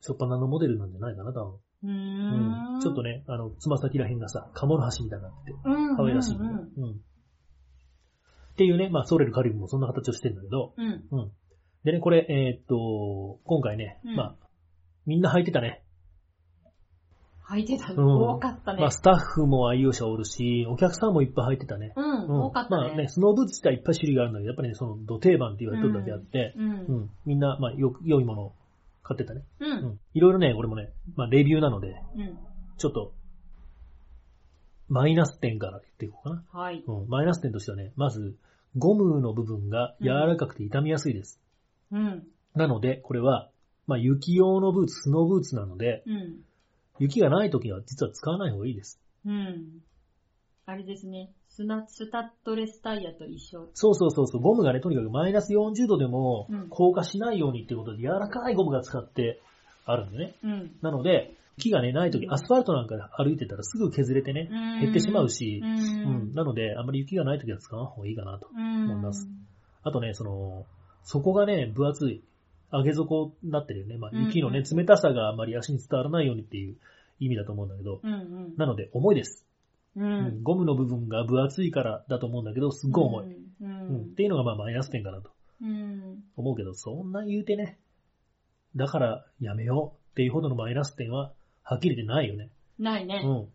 [0.01, 1.53] しょっぱなのモデルなんじゃないかな、多分。
[1.55, 1.59] う。
[1.85, 1.91] うー。
[1.91, 2.81] うんん。
[2.81, 5.97] ちょっとね、あの、つま先ら辺がさ、鴨の橋みたいになってて、うん。
[5.97, 6.39] 可愛らしい、ね
[6.77, 6.85] うん。
[6.85, 7.01] うん。
[8.59, 11.05] っていうね、まあソレルカリブもそんな形をしてるんだけど、うん。
[11.13, 11.31] うん。
[11.85, 14.35] でね、これ、えーっと、今回ね、うんまあ、
[15.07, 15.85] みんな履いてたね。
[17.49, 18.91] 履いてたうんの多かったねまあ、。
[18.91, 21.93] スタッフも愛用者おるし、お客さんもいっぱい履いてたね。
[21.95, 22.25] うん。
[22.25, 23.09] うん多かったまあね、ね。
[23.09, 26.61] スノーブーツ自体いっぱい種類があるんだけど、やっぱりね、その、土定番って言われてるだけあって、う。
[26.61, 26.71] うん
[27.03, 28.53] ん、みんな、まあ、よく、良いものを
[29.05, 29.45] 買ってたね。
[29.61, 29.65] う。
[29.65, 30.01] うんん。
[30.15, 32.37] いろいろね、これもね、まあ、レビューなので、うん。
[32.77, 33.13] ちょっと、
[34.89, 36.45] マイナス点から言っていこうかな。
[36.53, 36.83] はい。
[36.87, 37.09] うん。
[37.09, 38.37] マイナス点としてはね、まず、
[38.77, 41.41] ゴムの部分が柔らかくて傷みやすいです。
[41.91, 42.27] うん。
[42.55, 43.51] なので、これは、
[43.87, 46.41] まあ雪用のブーツ、スノーブーツなので、うん。
[46.99, 49.01] 雪がない時は実は使わない方がいいです。
[49.25, 49.83] うん。
[50.67, 51.33] あれですね。
[51.49, 53.71] スナ、スタッドレスタイヤと一緒。
[53.73, 59.41] そうそうそうそう、ゴムがね、とにかくマイナス40度でもうん硬化しないようにっていうことで、柔らかいゴムが使って
[59.87, 60.35] あるんでね。
[60.45, 60.77] うん。
[60.83, 64.49] なので、木がね、ない時、アスファルトなんかで歩いてたらすぐ削れてね、
[64.81, 66.35] 減ってしまうしう、うん、ん。
[66.35, 68.49] なので、あんまり雪がない時は使わん方がいいかなと。
[68.55, 68.85] うん。
[68.85, 69.29] 思います
[69.83, 70.67] あとね、その、
[71.03, 72.23] 底がね、分厚い、
[72.71, 73.97] 上げ底になってるよね。
[73.97, 76.77] まあ、うん雪のね、冷たさがあまり足に伝わらないようにっていう
[77.19, 78.55] 意味だと思うんだけど、うんうん。
[78.57, 79.47] なので、重いです。
[79.97, 80.43] ううんん。
[80.43, 83.25] ゴムの部分が分厚いからだと思うんだけど、すっごい重い。
[83.27, 84.01] ううんん。
[84.03, 85.31] っていうのがまあマイナス点かなと
[85.63, 86.23] うん。
[86.37, 87.79] 思うけど、そんな言うてね、
[88.77, 91.33] だからやめようっていうほどのマイナス点は、
[91.69, 92.49] はっきり言ってないよね。
[92.79, 93.21] ないね。
[93.23, 93.49] うん。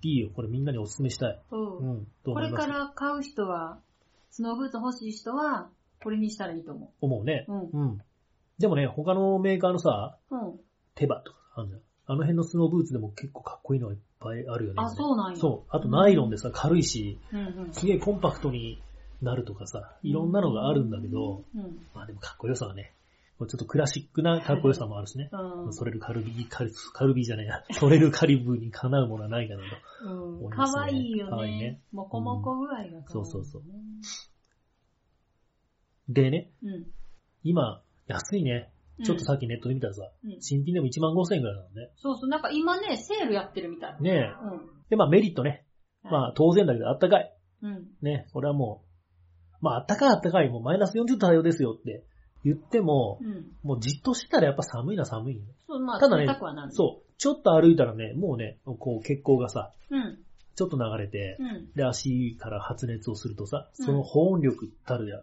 [0.00, 0.30] いいよ。
[0.34, 1.42] これみんなにお勧めしたい。
[1.50, 2.06] そううん。
[2.24, 2.66] とこれ思います。
[2.66, 3.78] から買う人は、
[4.30, 5.68] スノーブーツ欲しい人は、
[6.02, 7.44] これにしたらいいと思思うね。
[7.46, 7.52] う。
[7.52, 7.70] うん。
[7.72, 7.98] うん。
[8.58, 10.60] でもね、他のメーカーのさ、うん。
[10.94, 11.80] 手羽とかあるじゃん。
[12.10, 14.82] あの辺のスノーブーツでも結構かっこいいのがいっぱいあるよね。
[14.82, 15.36] あ、そうなんや。
[15.36, 15.76] そう。
[15.76, 17.72] あとナイロンでさ、軽いし、うんうん。
[17.72, 18.80] すげえコンパクトに
[19.20, 21.86] なるとかさ、いろんなのがあるんだけど、うん。
[21.94, 22.94] まあでもかっこよさはね、
[23.46, 25.30] ちょっとクラシックなかっこよさもあるしね。
[25.32, 25.72] うん。
[25.72, 30.10] それるカルビー、カルカルビーじゃないや、それるカリブにかなうものはないかなと。
[30.10, 30.38] うん。
[30.38, 31.80] 思いますねかわいいよかわいいねね。
[31.92, 33.04] もこもこ具合がかわいいね。
[33.06, 33.62] そうそうそう
[36.08, 36.86] でね、うん。
[37.44, 38.72] 今、安いね。
[39.04, 40.40] ちょっとさっきネットで見たらさ、うん。
[40.40, 41.90] 新品でも1万5千円ぐらいなのね。
[41.96, 42.28] そうそう。
[42.28, 43.96] なんか今ね、セールやってるみたい。
[44.00, 44.14] ねえ。
[44.42, 44.60] うん。
[44.88, 45.64] で、まあメリットね。
[46.02, 47.32] まあ当然だけどあったかい。
[47.62, 47.86] うん。
[48.02, 48.82] ね、これはも
[49.60, 52.04] う、まああったかいあったかい、もうマイナス40度対応ですよって
[52.44, 53.46] 言っても、うん。
[53.62, 55.48] もうじっとしてたらやっぱ寒いな寒いよね。
[55.66, 56.26] そう、まあ、ただね。
[56.70, 57.12] そう。
[57.18, 59.96] ちょっと歩いたらね、もうね、こう血行がさ、う。
[59.96, 60.18] うん。
[60.54, 61.72] ちょっと流れて、うん。
[61.74, 65.20] で、足から発熱をするとさ、うんその保温力たるや、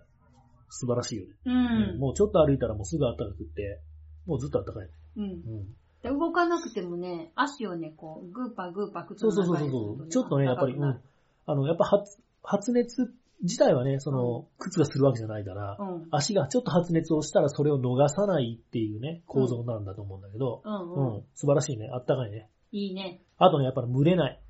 [0.69, 1.33] 素晴らしいよね。
[1.45, 1.99] うん。
[1.99, 3.81] もうちょっと歩いたらもうすぐ暖かくって、
[4.25, 4.89] もうずっと暖かい。
[5.17, 5.23] うん。
[5.23, 5.75] うん。
[6.03, 11.01] で動かなくてもね、足をね、こう、グーパーグーパー靴そうそうの中にそうそうするとちょっとね、やっぱり、うん。
[11.47, 16.07] あの、やっぱ発、発熱自体はね、その、靴がするわけじゃないから、うん。
[16.11, 21.23] 足がちょっと発熱をしたらそれを逃さないっていうね、構造なんだと思うんだけど、うんうん、うん。
[21.35, 21.89] 素晴らしいね。
[21.93, 22.49] あったかいね。
[22.71, 23.21] いいね。
[23.37, 24.41] あとね、やっぱり蒸れない。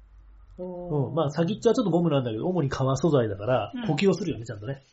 [0.57, 1.15] おうん。
[1.15, 4.83] まあ、先っちょはちょっとゴムなんだけど、主に革素材だからうん、呼吸をするよね、ちゃんとね。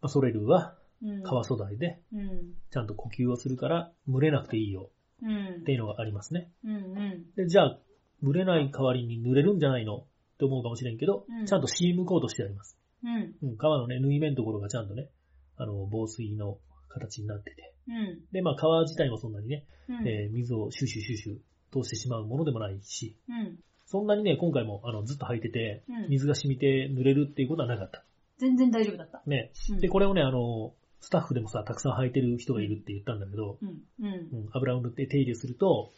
[0.00, 2.54] まあ、ソレルはうん、革素材で、うん。
[2.70, 4.90] ちゃんと呼吸をするから、蒸れなくていいよ
[5.22, 5.60] うん。
[5.60, 6.50] っていうのがありますね。
[6.64, 7.24] うんうん。
[7.36, 7.78] で、じゃあ、
[8.22, 9.96] 蒸れない代わりに濡れるんじゃないの？
[10.34, 12.78] って思うかもしれんけど、うんちゃんとシームコートしてあります。
[13.04, 13.50] うん。
[13.50, 15.08] うん、革のね、縫い目のところがちゃんとね、
[15.56, 17.74] あの、防水の形になってて。
[17.88, 18.20] うん。
[18.32, 20.08] で、まあ、革自体もそんなにね、うん。
[20.08, 23.58] えー水をシュシュシュシュ通してしまうものでもないし、うん。
[23.86, 28.02] そんなにね、今回もあのずっと履いててうん、水が染みて濡れるっていうことはなかった。
[28.38, 29.22] 全然大丈夫だった。
[29.26, 29.52] ね。
[29.70, 33.82] うんで、これをね、あの、スタッフでもさ、たくさん履いてる人がいるって言ったんだけど、うん。
[34.00, 34.08] うんう。
[34.08, 35.92] ん、油を塗って手入れすると、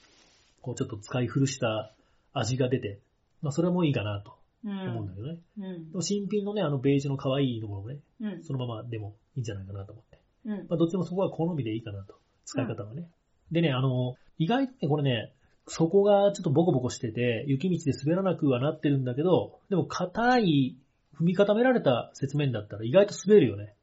[0.62, 1.92] こうちょっと使い古した
[2.32, 2.98] 味が出て、
[3.40, 4.34] まあそれもいいかなとう
[4.70, 5.14] 思うんだん。
[5.14, 5.38] けどね。
[5.58, 8.44] うんでも新品のね、あのベージュの可愛いのもね、うん。
[8.44, 10.18] そのままでもいいんじゃないかなと思って。
[10.46, 10.66] うん。
[10.68, 12.14] まあどっちもそこは好みでいいかなと。
[12.44, 13.08] 使い方はね。
[13.50, 15.32] でね、あの、意外とね、これね、
[15.68, 20.76] 底がちょっとボコボコしてて、雪道で滑らなくはなってるんだけど、でも硬い、
[21.18, 23.74] 踏み固められた雪面だったら意外と滑るよね。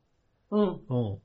[0.51, 0.81] うん。
[0.87, 1.17] うん。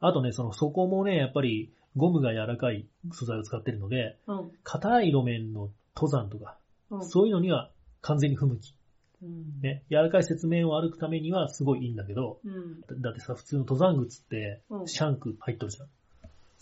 [0.00, 4.50] あとね、その底もね、やっぱりゴムが柔らかい素材を使ってるので、うん。
[4.62, 6.58] 硬い路面の登山とか、
[6.90, 7.08] うん。
[7.08, 7.70] そういうのには
[8.02, 8.75] 完全に不向き。
[9.22, 9.60] うん。
[9.62, 9.82] ね。
[9.90, 12.80] 柔らかい雪面を歩くためにはすごいいいんだけど、うん。
[12.82, 15.86] だだってさ、普通の登山靴ってう、んシャンク入っとるじゃん。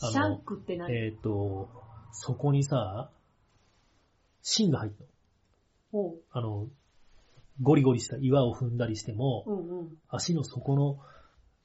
[0.01, 0.93] あのシャンクって何？
[0.93, 1.69] えっ、と、
[2.13, 3.11] そこにさ、
[4.43, 5.03] 芯が入った
[5.97, 6.05] の。
[6.05, 6.17] おう。
[6.33, 6.69] あの、
[7.63, 9.53] ゴリゴリした岩を踏んだりしても、う
[9.85, 10.99] ん足の底の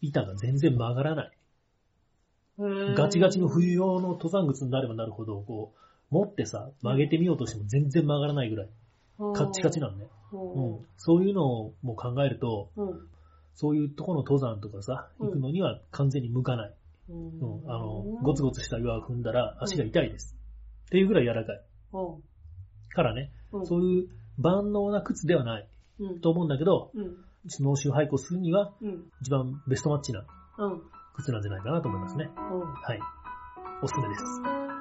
[0.02, 1.32] 板が全然曲がらない。
[2.58, 2.96] うん。
[2.96, 5.74] ガチガチの冬用の登山靴になればなるほど、こ
[6.12, 8.70] う、持ってさ、曲げてみようとしても全然曲がらないぐらい、
[9.20, 10.07] カッチカチなのね。
[10.32, 10.86] うおん。
[10.97, 12.84] そういうのも考えると、う。
[12.84, 13.07] うん。
[13.53, 16.74] そういうところの登山とかさ、うん行くのには完全に向かない。
[17.09, 17.72] ううん。
[17.72, 20.36] あの、ゴツゴツした岩を踏んだら足が痛いです。
[20.88, 21.61] っていうぐらい柔らかい。
[22.93, 23.65] からね、うん。
[23.65, 25.67] そういう万能な靴ではない
[25.99, 26.22] うん。
[26.22, 27.17] と思うんだけど、うん。
[27.47, 29.11] スノーシュー廃校するにはうん。
[29.22, 30.24] 一番ベストマッチな
[30.57, 30.82] うん。
[31.15, 32.30] 靴なんじゃないかなと思いますね。
[32.36, 32.99] はい。
[33.82, 34.79] おすすめです。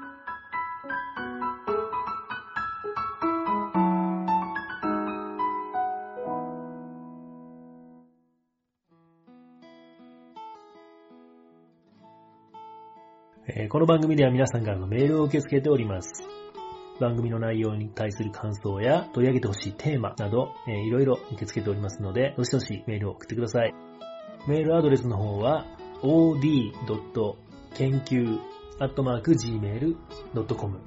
[13.70, 16.22] この番組では皆さんからのメールを受け付けております。
[17.00, 23.74] 番組の内容に対する感想や取り上げてほしいテーマなど、えーいろいろ受け付けておりますので、どしどしメールを送ってください。
[24.46, 25.66] メールアドレスの方は
[26.02, 26.40] od.
[27.74, 28.38] 研究
[28.80, 30.80] gmail.com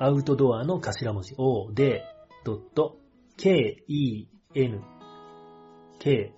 [0.00, 1.92] アウトドアの頭文字 od.
[3.36, 3.76] ken
[6.00, 6.32] kyu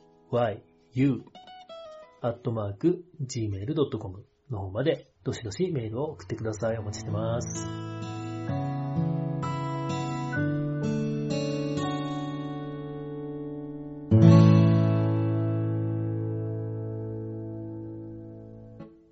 [2.20, 6.78] アットマーク gmail.com の方までどしどしメールを送ってください。
[6.78, 7.66] お待ちしてます。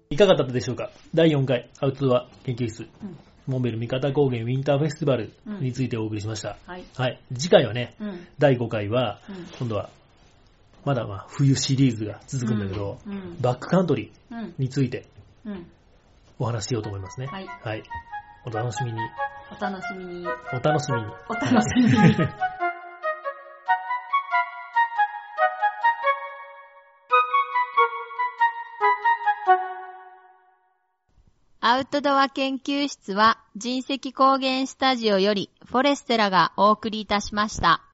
[0.09, 0.91] いかがだったでしょうか？
[1.15, 6.57] 第4回アウトドア研究室、うんモンベル三方高原ウィンターフェスティバルについてお送りしました。
[6.67, 6.85] はい。
[6.97, 7.21] はい。
[7.33, 8.27] 次回はね、うん。
[8.41, 9.47] 第5回は、うん。
[9.57, 9.89] 今度は、
[10.85, 13.41] まだまあ冬シリーズが続くんだけど、うん。
[13.41, 14.39] バックカントリうん。
[14.47, 15.07] ーについて
[15.45, 15.65] うん。
[16.39, 17.27] お話ししようと思いますね。
[17.27, 17.47] はい。
[17.47, 17.83] はい。
[18.45, 19.01] お楽しみに。
[19.51, 20.27] お楽しみに。
[20.53, 21.07] お楽しみに。
[21.29, 22.47] お楽しみに。
[31.69, 37.86] アウトドア研究室は人石高原スタジオよりフォレステラがお送りいたしました。